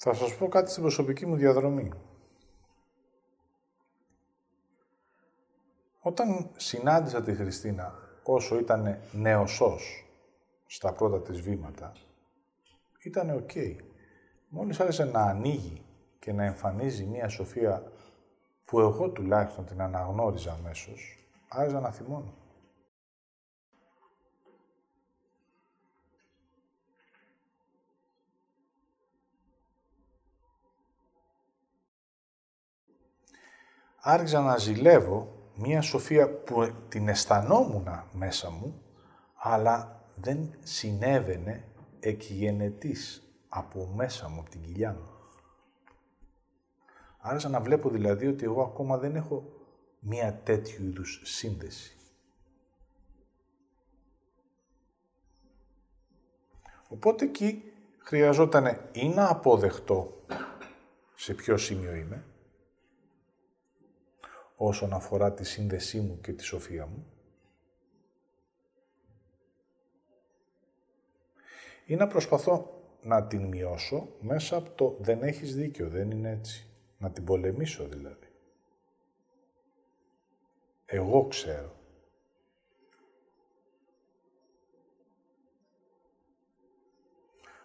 Θα 0.00 0.14
σας 0.14 0.36
πω 0.36 0.48
κάτι 0.48 0.70
στην 0.70 0.82
προσωπική 0.82 1.26
μου 1.26 1.36
διαδρομή. 1.36 1.92
Όταν 6.00 6.50
συνάντησα 6.56 7.22
τη 7.22 7.34
Χριστίνα 7.34 7.94
όσο 8.22 8.58
ήταν 8.58 8.98
νεοσσός, 9.12 10.06
στα 10.66 10.92
πρώτα 10.92 11.20
της 11.20 11.40
βήματα, 11.40 11.92
ήταν 13.02 13.30
OK. 13.30 13.50
Okay. 13.54 13.76
Μόλις 14.48 14.80
άρχισε 14.80 15.04
να 15.04 15.20
ανοίγει 15.20 15.82
και 16.18 16.32
να 16.32 16.44
εμφανίζει 16.44 17.04
μία 17.04 17.28
σοφία 17.28 17.92
που 18.64 18.80
εγώ 18.80 19.10
τουλάχιστον 19.10 19.66
την 19.66 19.80
αναγνώριζα 19.80 20.52
αμέσως, 20.52 21.18
άρχιζα 21.48 21.80
να 21.80 21.90
θυμώνω. 21.90 22.34
Άρχιζα 34.10 34.40
να 34.40 34.56
ζηλεύω 34.56 35.32
μία 35.54 35.80
σοφία 35.80 36.28
που 36.30 36.72
την 36.88 37.08
αισθανόμουν 37.08 37.88
μέσα 38.12 38.50
μου, 38.50 38.82
αλλά 39.34 40.02
δεν 40.14 40.54
συνέβαινε 40.62 41.64
εκγενετής 42.00 43.22
από 43.48 43.92
μέσα 43.94 44.28
μου, 44.28 44.40
από 44.40 44.50
την 44.50 44.62
κοιλιά 44.62 44.92
μου. 44.92 45.10
Άρχισα 47.18 47.48
να 47.48 47.60
βλέπω 47.60 47.90
δηλαδή 47.90 48.26
ότι 48.26 48.44
εγώ 48.44 48.62
ακόμα 48.62 48.98
δεν 48.98 49.16
έχω 49.16 49.44
μία 50.00 50.40
τέτοιου 50.44 50.84
είδους 50.84 51.20
σύνδεση. 51.24 51.96
Οπότε 56.88 57.24
εκεί 57.24 57.72
χρειαζόταν 57.98 58.78
ή 58.92 59.08
να 59.08 59.28
αποδεχτώ 59.28 60.12
σε 61.14 61.34
ποιο 61.34 61.56
σημείο 61.56 61.94
είμαι, 61.94 62.24
όσον 64.60 64.92
αφορά 64.92 65.32
τη 65.32 65.44
σύνδεσή 65.44 66.00
μου 66.00 66.20
και 66.20 66.32
τη 66.32 66.42
σοφία 66.42 66.86
μου, 66.86 67.06
ή 71.86 71.96
να 71.96 72.06
προσπαθώ 72.06 72.82
να 73.02 73.26
την 73.26 73.44
μειώσω 73.44 74.08
μέσα 74.20 74.56
από 74.56 74.70
το 74.70 74.96
«δεν 75.00 75.22
έχεις 75.22 75.54
δίκιο, 75.54 75.88
δεν 75.88 76.10
είναι 76.10 76.30
έτσι». 76.30 76.62
Να 76.98 77.10
την 77.10 77.24
πολεμήσω 77.24 77.84
δηλαδή. 77.84 78.26
Εγώ 80.86 81.26
ξέρω. 81.26 81.72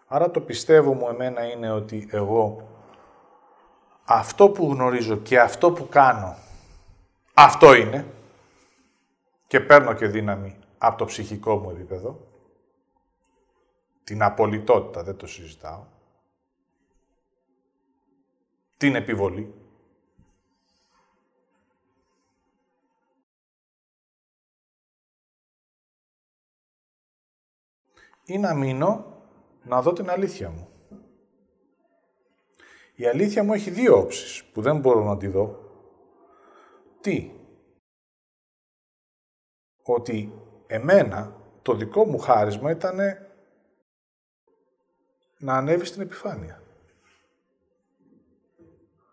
Άρα 0.07 0.31
το 0.31 0.41
πιστεύω 0.41 0.93
μου 0.93 1.07
εμένα 1.07 1.51
είναι 1.51 1.71
ότι 1.71 2.07
εγώ 2.11 2.67
αυτό 4.05 4.49
που 4.49 4.65
γνωρίζω 4.71 5.17
και 5.17 5.39
αυτό 5.39 5.71
που 5.71 5.87
κάνω, 5.89 6.35
αυτό 7.33 7.73
είναι 7.73 8.07
και 9.47 9.59
παίρνω 9.59 9.93
και 9.93 10.07
δύναμη 10.07 10.59
από 10.77 10.97
το 10.97 11.05
ψυχικό 11.05 11.57
μου 11.57 11.69
επίπεδο, 11.69 12.27
την 14.03 14.23
απολυτότητα, 14.23 15.03
δεν 15.03 15.17
το 15.17 15.27
συζητάω, 15.27 15.85
την 18.77 18.95
επιβολή. 18.95 19.53
Ή 28.25 28.37
να 28.37 28.53
μείνω 28.53 29.21
να 29.63 29.81
δω 29.81 29.93
την 29.93 30.09
αλήθεια 30.09 30.49
μου. 30.49 30.67
Η 32.95 33.07
αλήθεια 33.07 33.43
μου 33.43 33.53
έχει 33.53 33.69
δύο 33.69 33.97
όψεις 33.97 34.43
που 34.43 34.61
δεν 34.61 34.79
μπορώ 34.79 35.03
να 35.03 35.17
τη 35.17 35.27
δω. 35.27 35.62
Τι; 37.03 37.31
Ότι 39.83 40.33
εμένα 40.67 41.41
το 41.61 41.73
δικό 41.75 42.05
μου 42.05 42.17
χάρισμα 42.17 42.71
ήταν 42.71 42.97
να 45.37 45.57
ανέβει 45.57 45.85
στην 45.85 46.01
επιφάνεια. 46.01 46.63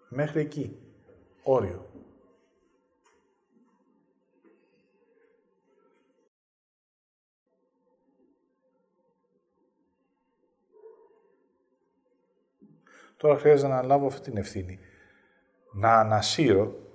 Μέχρι 0.09 0.41
εκεί. 0.41 0.79
Όριο. 1.43 1.91
Τώρα 13.17 13.39
χρειάζεται 13.39 13.69
να 13.69 13.83
λάβω 13.83 14.07
αυτή 14.07 14.21
την 14.21 14.37
ευθύνη. 14.37 14.79
Να 15.73 15.95
ανασύρω 15.95 16.90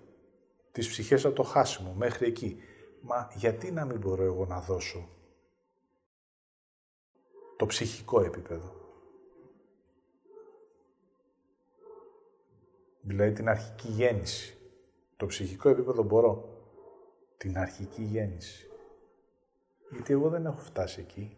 τις 0.76 0.88
ψυχές 0.88 1.26
από 1.26 1.36
το 1.36 1.44
χάσιμο 1.44 1.94
μέχρι 1.94 2.28
εκεί. 2.28 2.62
Μα 3.02 3.32
γιατί 3.36 3.72
να 3.72 3.86
μην 3.86 4.00
μπορώ 4.00 4.24
εγώ 4.24 4.46
να 4.46 4.62
δώσω 4.62 5.10
το 7.58 7.66
ψυχικό 7.66 8.22
επίπεδο; 8.22 8.74
Δηλαδή 13.02 13.32
την 13.32 13.50
αρχική 13.50 13.88
γέννηση. 13.88 14.58
Το 15.18 15.26
ψυχικό 15.26 15.70
επίπεδο 15.70 16.04
μπορώ. 16.04 16.50
Την 17.38 17.58
αρχική 17.58 18.02
γέννηση. 18.02 18.70
Γιατί 19.92 20.14
εγώ 20.14 20.30
δεν 20.30 20.46
έχω 20.46 20.60
φτάσει 20.60 21.00
εκεί. 21.00 21.38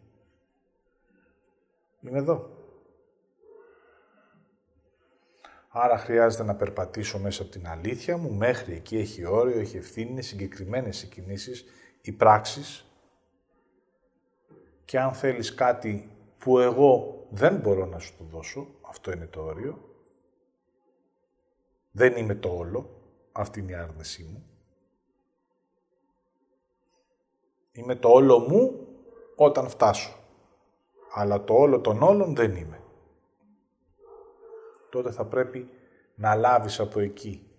Είμαι 2.02 2.18
εδώ. 2.18 2.57
Άρα 5.80 5.97
χρειάζεται 5.97 6.43
να 6.43 6.55
περπατήσω 6.55 7.19
μέσα 7.19 7.41
από 7.41 7.51
την 7.51 7.67
αλήθεια 7.67 8.17
μου, 8.17 8.34
μέχρι 8.34 8.73
εκεί 8.73 8.97
έχει 8.97 9.25
όριο, 9.25 9.59
έχει 9.59 9.78
ευθύνη, 9.78 10.21
συγκεκριμένες 10.21 11.03
οι 11.03 11.07
κινήσεις, 11.07 11.65
οι 12.01 12.11
πράξεις. 12.11 12.86
Και 14.86 14.99
αν 14.99 15.13
θέλεις 15.13 15.53
κάτι 15.53 16.11
που 16.38 16.59
εγώ 16.59 17.25
δεν 17.30 17.55
μπορώ 17.55 17.86
να 17.86 17.99
σου 17.99 18.15
το 18.17 18.23
δώσω, 18.23 18.67
αυτό 18.82 19.11
είναι 19.11 19.25
το 19.25 19.41
όριο, 19.41 19.95
δεν 21.91 22.15
είμαι 22.15 22.36
το 22.36 22.49
όλο. 22.49 22.89
Αυτή 23.32 23.59
είναι 23.59 23.71
η 23.71 23.75
άρνησή 23.75 24.23
μου. 24.23 24.45
Είμαι 27.71 27.95
το 27.95 28.09
όλο 28.09 28.39
μου 28.39 28.88
όταν 29.36 29.69
φτάσω. 29.69 30.15
Αλλά 31.13 31.43
το 31.43 31.53
όλο 31.53 31.80
των 31.80 32.01
όλων 32.01 32.36
δεν 32.36 32.55
είμαι. 32.55 32.82
Τότε 34.98 35.12
θα 35.12 35.26
πρέπει 35.26 35.70
να 36.16 36.36
λάβεις 36.36 36.80
από 36.80 37.00
εκεί. 37.00 37.52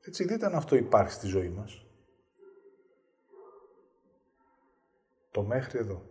Έτσι 0.00 0.24
δείτε 0.24 0.46
αν 0.46 0.54
αυτό 0.54 0.76
υπάρχει 0.76 1.12
στη 1.12 1.26
ζωή 1.26 1.48
μας. 1.48 1.86
Το 5.30 5.42
μέχρι 5.42 5.78
εδώ. 5.78 6.10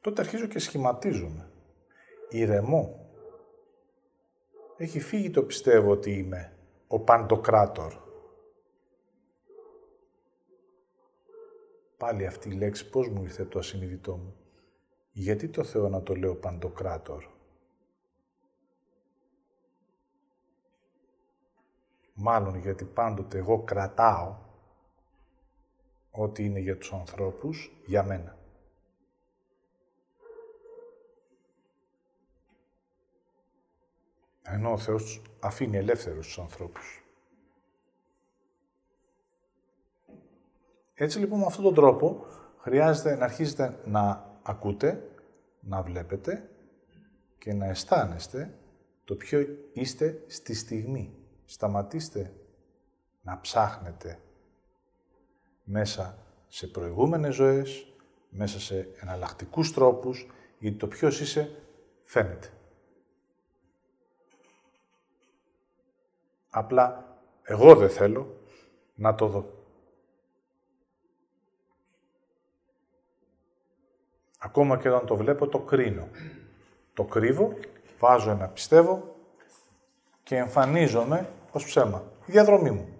τότε 0.00 0.20
αρχίζω 0.20 0.46
και 0.46 0.58
σχηματίζομαι. 0.58 1.50
Ηρεμώ. 2.28 3.10
Έχει 4.76 5.00
φύγει 5.00 5.30
το 5.30 5.42
πιστεύω 5.42 5.90
ότι 5.90 6.12
είμαι 6.12 6.56
ο 6.86 7.00
παντοκράτορ. 7.00 8.01
Πάλι 12.02 12.26
αυτή 12.26 12.48
η 12.48 12.52
λέξη 12.52 12.90
πώς 12.90 13.08
μου 13.08 13.22
ήρθε 13.22 13.44
το 13.44 13.58
ασυνειδητό 13.58 14.16
μου; 14.16 14.34
Γιατί 15.12 15.48
το 15.48 15.64
Θεό 15.64 15.88
να 15.88 16.02
το 16.02 16.14
λέω 16.14 16.34
παντοκράτορ. 16.34 17.24
Μάλλον 22.14 22.56
γιατί 22.58 22.84
πάντοτε 22.84 23.38
εγώ 23.38 23.62
κρατάω 23.62 24.36
ό,τι 26.10 26.44
είναι 26.44 26.58
για 26.58 26.78
τους 26.78 26.92
ανθρώπους, 26.92 27.72
για 27.86 28.02
μένα. 28.02 28.38
Ενώ 34.42 34.72
ο 34.72 34.78
Θεός 34.78 35.22
αφήνει 35.40 35.76
ελεύθερους 35.76 36.26
τους 36.26 36.38
ανθρώπους. 36.38 37.01
Έτσι 40.94 41.18
λοιπόν 41.18 41.38
με 41.38 41.44
αυτόν 41.46 41.64
τον 41.64 41.74
τρόπο 41.74 42.26
χρειάζεται 42.56 43.16
να 43.16 43.24
αρχίσετε 43.24 43.80
να 43.84 44.30
ακούτε, 44.42 45.10
να 45.60 45.82
βλέπετε 45.82 46.50
και 47.38 47.52
να 47.52 47.66
αισθάνεστε 47.66 48.58
το 49.04 49.14
ποιο 49.14 49.46
είστε 49.72 50.24
στη 50.26 50.54
στιγμή. 50.54 51.16
Σταματήστε 51.44 52.34
να 53.22 53.40
ψάχνετε 53.40 54.18
μέσα 55.64 56.18
σε 56.48 56.66
προηγούμενες 56.66 57.34
ζωές, 57.34 57.86
μέσα 58.28 58.60
σε 58.60 58.88
εναλλακτικούς 59.00 59.72
τρόπους, 59.72 60.26
γιατί 60.58 60.76
το 60.76 60.86
ποιος 60.86 61.20
είσαι 61.20 61.62
φαίνεται. 62.02 62.48
Απλά 66.50 67.16
εγώ 67.42 67.74
δεν 67.74 67.90
θέλω 67.90 68.36
να 68.94 69.14
το 69.14 69.26
δω. 69.26 69.61
Ακόμα 74.44 74.78
και 74.78 74.88
όταν 74.88 75.06
το 75.06 75.16
βλέπω, 75.16 75.48
το 75.48 75.58
κρίνω. 75.58 76.08
Το 76.94 77.04
κρύβω, 77.04 77.56
βάζω 77.98 78.30
ένα 78.30 78.48
πιστεύω 78.48 79.16
και 80.22 80.36
εμφανίζομαι 80.36 81.32
ως 81.52 81.64
ψέμα. 81.64 82.04
Η 82.26 82.32
διαδρομή 82.32 82.70
μου. 82.70 82.98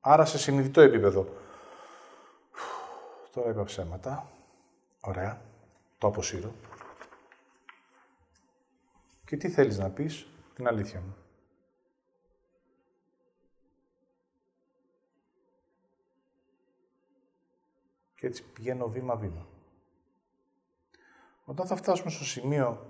Άρα 0.00 0.24
σε 0.24 0.38
συνειδητό 0.38 0.80
επίπεδο. 0.80 1.28
Τώρα 3.32 3.50
είπα 3.50 3.64
ψέματα. 3.64 4.26
Ωραία. 5.00 5.40
Το 5.98 6.06
αποσύρω. 6.06 6.52
Και 9.24 9.36
τι 9.36 9.50
θέλεις 9.50 9.78
να 9.78 9.90
πεις, 9.90 10.26
την 10.54 10.66
αλήθεια 10.68 11.00
μου. 11.00 11.16
Και 18.14 18.26
έτσι 18.26 18.42
πηγαίνω 18.42 18.88
βήμα-βήμα. 18.88 19.46
Όταν 21.50 21.66
θα 21.66 21.76
φτάσουμε 21.76 22.10
στο 22.10 22.24
σημείο, 22.24 22.86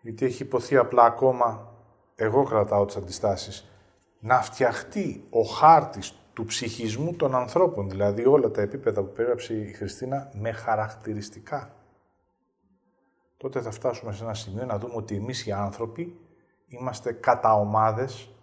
γιατί 0.00 0.24
έχει 0.24 0.42
υποθεί 0.42 0.76
απλά 0.76 1.04
ακόμα, 1.04 1.72
εγώ 2.14 2.42
κρατάω 2.42 2.84
τις 2.84 2.96
αντιστάσεις, 2.96 3.70
να 4.20 4.42
φτιαχτεί 4.42 5.26
ο 5.30 5.42
χάρτης 5.42 6.14
του 6.32 6.44
ψυχισμού 6.44 7.14
των 7.14 7.34
ανθρώπων, 7.34 7.88
δηλαδή 7.88 8.26
όλα 8.26 8.50
τα 8.50 8.60
επίπεδα 8.60 9.02
που 9.02 9.12
περιγράψε 9.12 9.54
η 9.54 9.72
Χριστίνα, 9.72 10.30
με 10.34 10.52
χαρακτηριστικά. 10.52 11.74
Τότε 13.36 13.60
θα 13.60 13.70
φτάσουμε 13.70 14.12
σε 14.12 14.24
ένα 14.24 14.34
σημείο 14.34 14.64
να 14.64 14.78
δούμε 14.78 14.94
ότι 14.96 15.16
εμείς 15.16 15.46
οι 15.46 15.52
άνθρωποι 15.52 16.20
είμαστε 16.66 17.12
κατά 17.12 17.54
ομάδες 17.54 18.34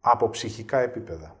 από 0.00 0.30
ψυχικά 0.30 0.78
επίπεδα. 0.78 1.39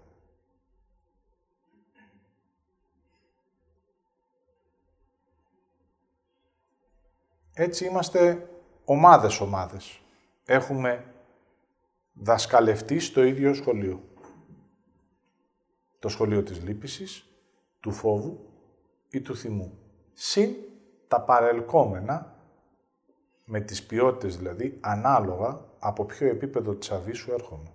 Έτσι 7.60 7.84
είμαστε 7.84 8.48
ομάδες-ομάδες. 8.84 10.00
Έχουμε 10.44 11.04
δασκαλευτεί 12.12 12.98
στο 12.98 13.22
ίδιο 13.22 13.54
σχολείο. 13.54 14.02
Το 15.98 16.08
σχολείο 16.08 16.42
της 16.42 16.62
λύπησης, 16.62 17.26
του 17.80 17.92
φόβου 17.92 18.50
ή 19.10 19.20
του 19.20 19.36
θυμού. 19.36 19.78
Συν 20.12 20.54
τα 21.08 21.20
παρελκόμενα, 21.20 22.36
με 23.44 23.60
τις 23.60 23.86
ποιότητες 23.86 24.36
δηλαδή, 24.36 24.78
ανάλογα 24.80 25.64
από 25.78 26.04
ποιο 26.04 26.26
επίπεδο 26.26 26.74
της 26.74 26.90
αβίσου 26.90 27.32
έρχομαι. 27.32 27.72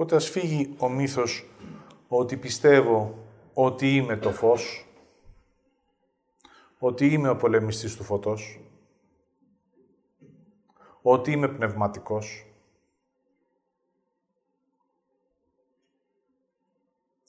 Οπότε 0.00 0.16
ας 0.16 0.28
φύγει 0.28 0.74
ο 0.78 0.88
μύθος 0.88 1.46
ότι 2.08 2.36
πιστεύω 2.36 3.18
ότι 3.54 3.96
είμαι 3.96 4.16
το 4.16 4.32
φως, 4.32 4.86
ότι 6.78 7.06
είμαι 7.06 7.28
ο 7.28 7.36
πολεμιστής 7.36 7.96
του 7.96 8.02
φωτός, 8.02 8.60
ότι 11.02 11.32
είμαι 11.32 11.48
πνευματικός 11.48 12.46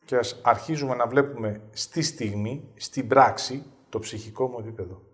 και 0.06 0.16
ας 0.16 0.40
αρχίζουμε 0.44 0.96
να 0.96 1.08
βλέπουμε 1.08 1.62
στη 1.72 2.02
στιγμή, 2.02 2.72
στην 2.76 3.08
πράξη, 3.08 3.64
το 3.90 4.00
ψυχικό 4.00 4.48
μου 4.48 4.60
επίπεδο. 4.60 5.11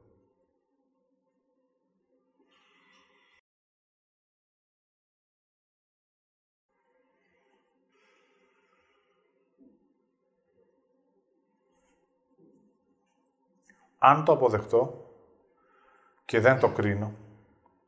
Αν 13.98 14.24
το 14.26 14.32
αποδεχτώ 14.32 15.12
και 16.26 16.40
δεν 16.40 16.60
το 16.60 16.70
κρίνω, 16.70 17.14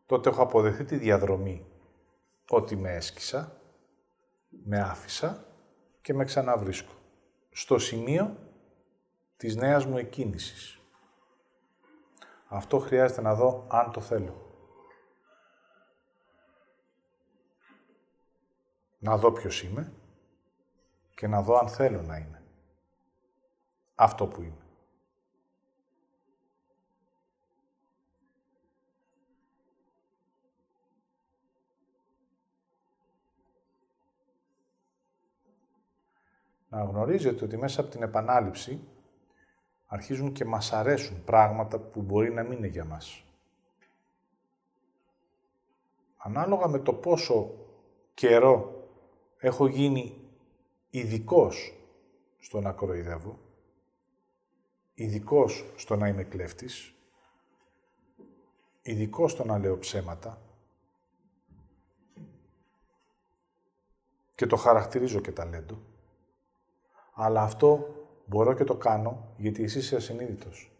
τότε 0.05 0.29
έχω 0.29 0.41
αποδεχτεί 0.41 0.83
τη 0.83 0.97
διαδρομή 0.97 1.65
ότι 2.49 2.75
με 2.75 2.95
έσκησα, 2.95 3.61
με 4.49 4.79
άφησα 4.79 5.45
και 6.01 6.13
με 6.13 6.25
ξαναβρίσκω. 6.25 6.93
Στο 7.51 7.77
σημείο 7.77 8.37
της 9.37 9.55
νέας 9.55 9.85
μου 9.85 9.97
εκκίνησης. 9.97 10.79
Αυτό 12.47 12.79
χρειάζεται 12.79 13.21
να 13.21 13.35
δω 13.35 13.65
αν 13.69 13.91
το 13.91 14.01
θέλω. 14.01 14.47
Να 18.99 19.17
δω 19.17 19.31
ποιος 19.31 19.63
είμαι 19.63 19.93
και 21.15 21.27
να 21.27 21.41
δω 21.41 21.57
αν 21.57 21.69
θέλω 21.69 22.01
να 22.01 22.17
είμαι. 22.17 22.43
Αυτό 23.95 24.27
που 24.27 24.41
είμαι. 24.41 24.68
Να 36.69 36.83
γνωρίζετε 36.83 37.43
ότι 37.43 37.57
μέσα 37.57 37.81
από 37.81 37.89
την 37.89 38.01
επανάληψη 38.01 38.79
αρχίζουν 39.85 40.31
και 40.31 40.45
μας 40.45 40.73
αρέσουν 40.73 41.23
πράγματα 41.23 41.79
που 41.79 42.01
μπορεί 42.01 42.31
να 42.31 42.43
μην 42.43 42.57
είναι 42.57 42.67
για 42.67 42.85
μας. 42.85 43.23
Ανάλογα 46.17 46.67
με 46.67 46.79
το 46.79 46.93
πόσο 46.93 47.55
καιρό 48.13 48.87
έχω 49.37 49.67
γίνει 49.67 50.29
ειδικός 50.89 51.73
στο 52.39 52.61
να 52.61 52.71
κοροϊδεύω, 52.71 53.39
ειδικός 54.93 55.65
στο 55.75 55.95
να 55.95 56.07
είμαι 56.07 56.23
κλέφτης, 56.23 56.93
ειδικός 58.81 59.31
στο 59.31 59.45
να 59.45 59.57
λέω 59.57 59.77
ψέματα 59.77 60.41
και 64.35 64.45
το 64.45 64.55
χαρακτηρίζω 64.55 65.19
και 65.19 65.31
ταλέντο, 65.31 65.81
αλλά 67.21 67.41
αυτό 67.41 67.95
μπορώ 68.25 68.53
και 68.53 68.63
το 68.63 68.75
κάνω 68.75 69.33
γιατί 69.37 69.63
εσύ 69.63 69.77
είσαι 69.77 69.95
ασυνείδητος. 69.95 70.71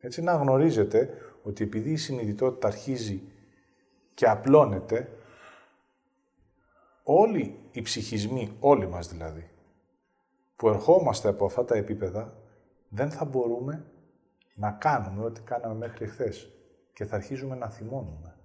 Έτσι 0.00 0.22
να 0.22 0.32
γνωρίζετε 0.32 1.10
ότι 1.42 1.64
επειδή 1.64 1.90
η 1.90 1.96
συνειδητότητα 1.96 2.66
αρχίζει 2.66 3.22
και 4.14 4.28
απλώνεται, 4.28 5.10
όλοι 7.02 7.58
οι 7.70 7.82
ψυχισμοί, 7.82 8.56
όλοι 8.60 8.86
μας 8.86 9.08
δηλαδή, 9.08 9.50
που 10.56 10.68
ερχόμαστε 10.68 11.28
από 11.28 11.44
αυτά 11.44 11.64
τα 11.64 11.76
επίπεδα, 11.76 12.34
δεν 12.88 13.10
θα 13.10 13.24
μπορούμε 13.24 13.84
να 14.54 14.70
κάνουμε 14.70 15.24
ό,τι 15.24 15.40
κάναμε 15.40 15.74
μέχρι 15.74 16.06
χθες 16.06 16.50
και 16.92 17.04
θα 17.04 17.16
αρχίζουμε 17.16 17.54
να 17.54 17.68
θυμώνουμε. 17.68 18.36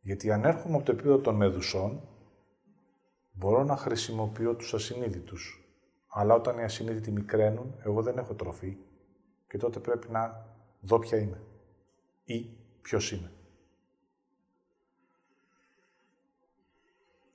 Γιατί 0.00 0.32
αν 0.32 0.44
έρχομαι 0.44 0.76
από 0.76 0.84
το 0.84 0.92
επίπεδο 0.92 1.18
των 1.18 1.34
μεδουσών, 1.34 2.00
Μπορώ 3.32 3.64
να 3.64 3.76
χρησιμοποιώ 3.76 4.54
τους 4.54 4.74
ασυνείδητους. 4.74 5.66
Αλλά 6.06 6.34
όταν 6.34 6.58
οι 6.58 6.62
ασυνείδητοι 6.62 7.10
μικραίνουν, 7.10 7.74
εγώ 7.84 8.02
δεν 8.02 8.18
έχω 8.18 8.34
τροφή 8.34 8.76
και 9.48 9.58
τότε 9.58 9.80
πρέπει 9.80 10.10
να 10.10 10.46
δω 10.80 10.98
ποια 10.98 11.18
είμαι 11.18 11.40
ή 12.24 12.50
ποιος 12.82 13.12
είμαι. 13.12 13.32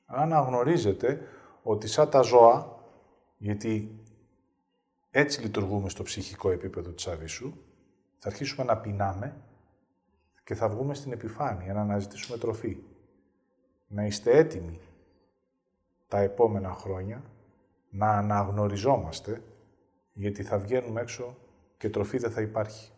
Αν 0.06 0.34
αγνωρίζετε 0.34 1.28
ότι 1.64 1.88
σαν 1.88 2.10
τα 2.10 2.22
ζώα, 2.22 2.80
γιατί 3.38 4.00
έτσι 5.12 5.42
λειτουργούμε 5.42 5.90
στο 5.90 6.04
ψυχικό 6.04 6.52
επίπεδο 6.52 6.92
της 6.92 7.08
αβυσού, 7.08 7.54
θα 8.18 8.30
αρχίσουμε 8.30 8.66
να 8.66 8.78
πεινάμε 8.78 9.42
και 10.44 10.56
θα 10.56 10.70
βγούμε 10.70 10.94
στην 10.94 11.12
επιφάνεια 11.12 11.74
να 11.74 11.82
αναζητήσουμε 11.82 12.38
τροφή. 12.38 12.78
Να 13.88 14.06
είστε 14.06 14.38
έτοιμοι 14.38 14.80
τα 16.08 16.20
επόμενα 16.20 16.74
χρόνια 16.74 17.24
να 17.90 18.10
αναγνωριζόμαστε, 18.10 19.44
γιατί 20.14 20.44
θα 20.44 20.58
βγαίνουμε 20.58 21.02
έξω 21.02 21.38
και 21.78 21.90
τροφή 21.90 22.18
δεν 22.18 22.32
θα 22.32 22.42
υπάρχει. 22.42 22.92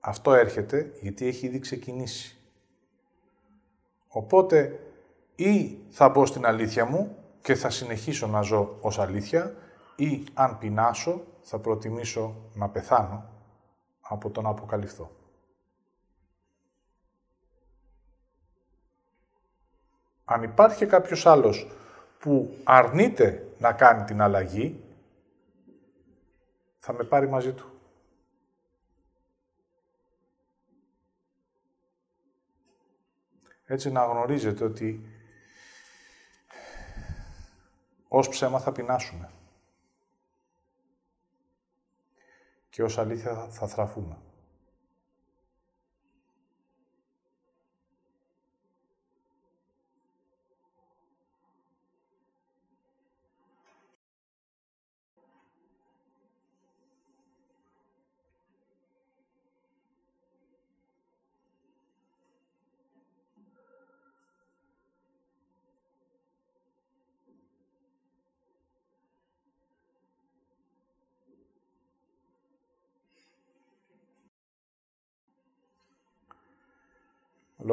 Αυτό 0.00 0.34
έρχεται 0.34 0.92
γιατί 1.00 1.26
έχει 1.26 1.46
ήδη 1.46 1.58
ξεκινήσει. 1.58 2.36
Οπότε 4.08 4.80
ή 5.34 5.78
θα 5.90 6.08
μπω 6.08 6.26
στην 6.26 6.46
αλήθεια 6.46 6.84
μου 6.84 7.16
και 7.40 7.54
θα 7.54 7.70
συνεχίσω 7.70 8.26
να 8.26 8.40
ζω 8.40 8.78
ως 8.80 8.98
αλήθεια 8.98 9.56
ή 9.96 10.24
αν 10.34 10.58
πεινάσω 10.58 11.24
θα 11.42 11.58
προτιμήσω 11.58 12.34
να 12.54 12.68
πεθάνω 12.68 13.37
από 14.08 14.30
τον 14.30 14.46
αποκαλυφθώ. 14.46 15.16
Αν 20.24 20.42
υπάρχει 20.42 20.86
κάποιος 20.86 21.26
άλλος 21.26 21.70
που 22.18 22.56
αρνείται 22.64 23.54
να 23.58 23.72
κάνει 23.72 24.04
την 24.04 24.20
αλλαγή, 24.20 24.84
θα 26.78 26.92
με 26.92 27.04
πάρει 27.04 27.28
μαζί 27.28 27.52
του. 27.52 27.72
Έτσι 33.64 33.90
να 33.90 34.04
γνωρίζετε 34.04 34.64
ότι 34.64 35.02
ως 38.08 38.28
ψέμα 38.28 38.58
θα 38.58 38.72
πεινάσουμε. 38.72 39.30
Και 42.78 42.84
ως 42.84 42.98
αλήθεια 42.98 43.46
θα 43.50 43.66
θραφούμε. 43.66 44.16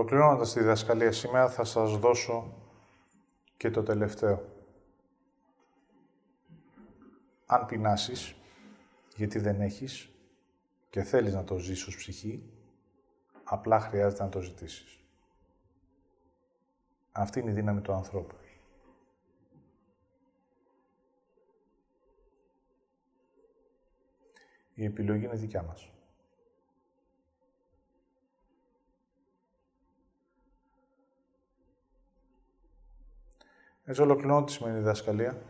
Ολοκληρώνοντας 0.06 0.54
τη 0.54 0.60
διδασκαλία 0.60 1.12
σήμερα, 1.12 1.50
θα 1.50 1.64
σας 1.64 1.98
δώσω 1.98 2.54
και 3.58 3.70
το 3.70 3.84
τελευταίο. 3.84 4.46
Αν 7.46 7.66
πεινάσεις, 7.66 8.36
γιατί 9.16 9.40
δεν 9.40 9.62
έχεις 9.62 10.10
και 10.90 11.04
θέλεις 11.04 11.34
να 11.34 11.44
το 11.44 11.58
ζήσεις 11.58 11.88
ως 11.88 11.96
ψυχή, 11.96 12.50
απλά 13.44 13.80
χρειάζεται 13.80 14.24
να 14.24 14.30
το 14.30 14.42
ζητήσεις. 14.42 15.00
Αυτή 17.12 17.40
είναι 17.40 17.52
η 17.52 17.54
δύναμη 17.54 17.82
του 17.82 17.94
ανθρώπου. 17.94 18.36
Η 24.74 24.86
επιλογή 24.86 25.26
είναι 25.26 25.36
δικιά 25.36 25.64
μας. 25.64 25.95
Έτσι 33.86 34.02
ολοκληρώνω 34.02 34.44
τη 34.44 34.52
σημερινή 34.52 34.80
διδασκαλία. 34.80 35.42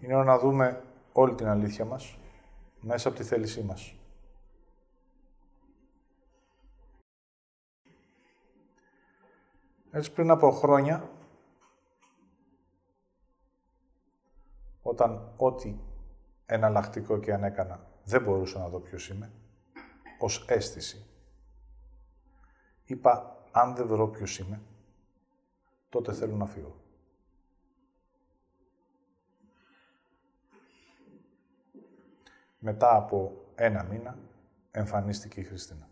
Είναι 0.00 0.14
ώρα 0.14 0.24
να 0.24 0.38
δούμε 0.38 0.82
όλη 1.12 1.34
την 1.34 1.46
αλήθεια 1.46 1.84
μας 1.84 2.18
μέσα 2.80 3.08
από 3.08 3.16
τη 3.16 3.24
θέλησή 3.24 3.62
μας. 3.62 3.94
Έτσι 9.90 10.12
πριν 10.12 10.30
από 10.30 10.50
χρόνια, 10.50 11.10
όταν 14.82 15.32
ό,τι 15.36 15.76
εναλλακτικό 16.46 17.18
και 17.18 17.32
αν 17.32 17.44
έκανα 17.44 17.86
δεν 18.04 18.22
μπορούσα 18.22 18.58
να 18.58 18.68
δω 18.68 18.78
ποιος 18.78 19.08
είμαι, 19.08 19.32
ως 20.18 20.44
αίσθηση, 20.48 21.06
είπα 22.84 23.42
αν 23.50 23.74
δεν 23.74 23.86
βρω 23.86 24.08
ποιος 24.08 24.38
είμαι, 24.38 24.60
τότε 25.94 26.12
θέλω 26.12 26.36
να 26.36 26.46
φύγω. 26.46 26.76
Μετά 32.58 32.96
από 32.96 33.44
ένα 33.54 33.84
μήνα 33.84 34.18
εμφανίστηκε 34.70 35.40
η 35.40 35.44
Χριστίνα. 35.44 35.88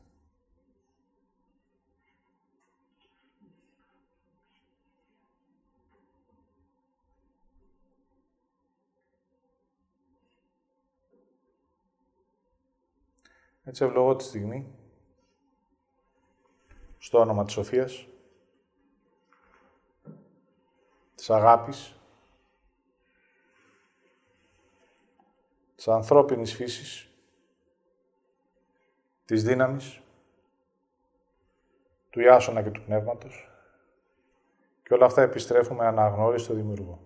Έτσι 13.65 13.85
ευλογώ 13.85 14.17
τη 14.17 14.25
στιγμή, 14.25 14.75
στο 16.99 17.19
όνομα 17.19 17.45
της 17.45 17.53
Σοφίας, 17.53 18.12
της 21.23 21.31
αγάπης, 21.31 21.97
της 25.75 25.89
ανθρώπινης 25.89 26.55
φύσης, 26.55 27.09
της 29.25 29.43
δύναμης, 29.43 30.01
του 32.11 32.21
Ιάσονα 32.21 32.63
και 32.63 32.71
του 32.71 32.83
Πνεύματος 32.83 33.51
και 34.83 34.95
όλα 34.95 35.07
αυτά 35.07 35.23
επιστρέφουμε 35.23 35.87
αναγνώριση 35.87 36.45
στο 36.45 36.55
Δημιουργό. 36.55 37.01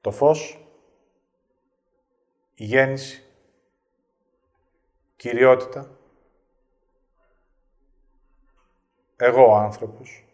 Το 0.00 0.10
φως, 0.10 0.68
η 2.54 2.64
γέννηση, 2.64 3.24
κυριότητα, 5.16 5.98
εγώ 9.16 9.46
ο 9.46 9.54
άνθρωπος, 9.54 10.27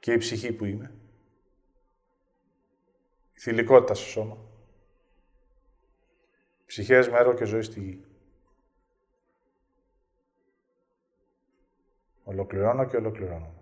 και 0.00 0.12
η 0.12 0.16
ψυχή 0.16 0.52
που 0.52 0.64
είμαι. 0.64 0.94
Η 3.34 3.40
θηλυκότητα 3.40 3.94
στο 3.94 4.06
σώμα. 4.06 4.38
Ψυχές 6.66 7.08
μέρο 7.08 7.34
και 7.34 7.44
ζωή 7.44 7.62
στη 7.62 7.80
γη. 7.80 8.04
Ολοκληρώνω 12.24 12.86
και 12.86 12.96
ολοκληρώνω. 12.96 13.59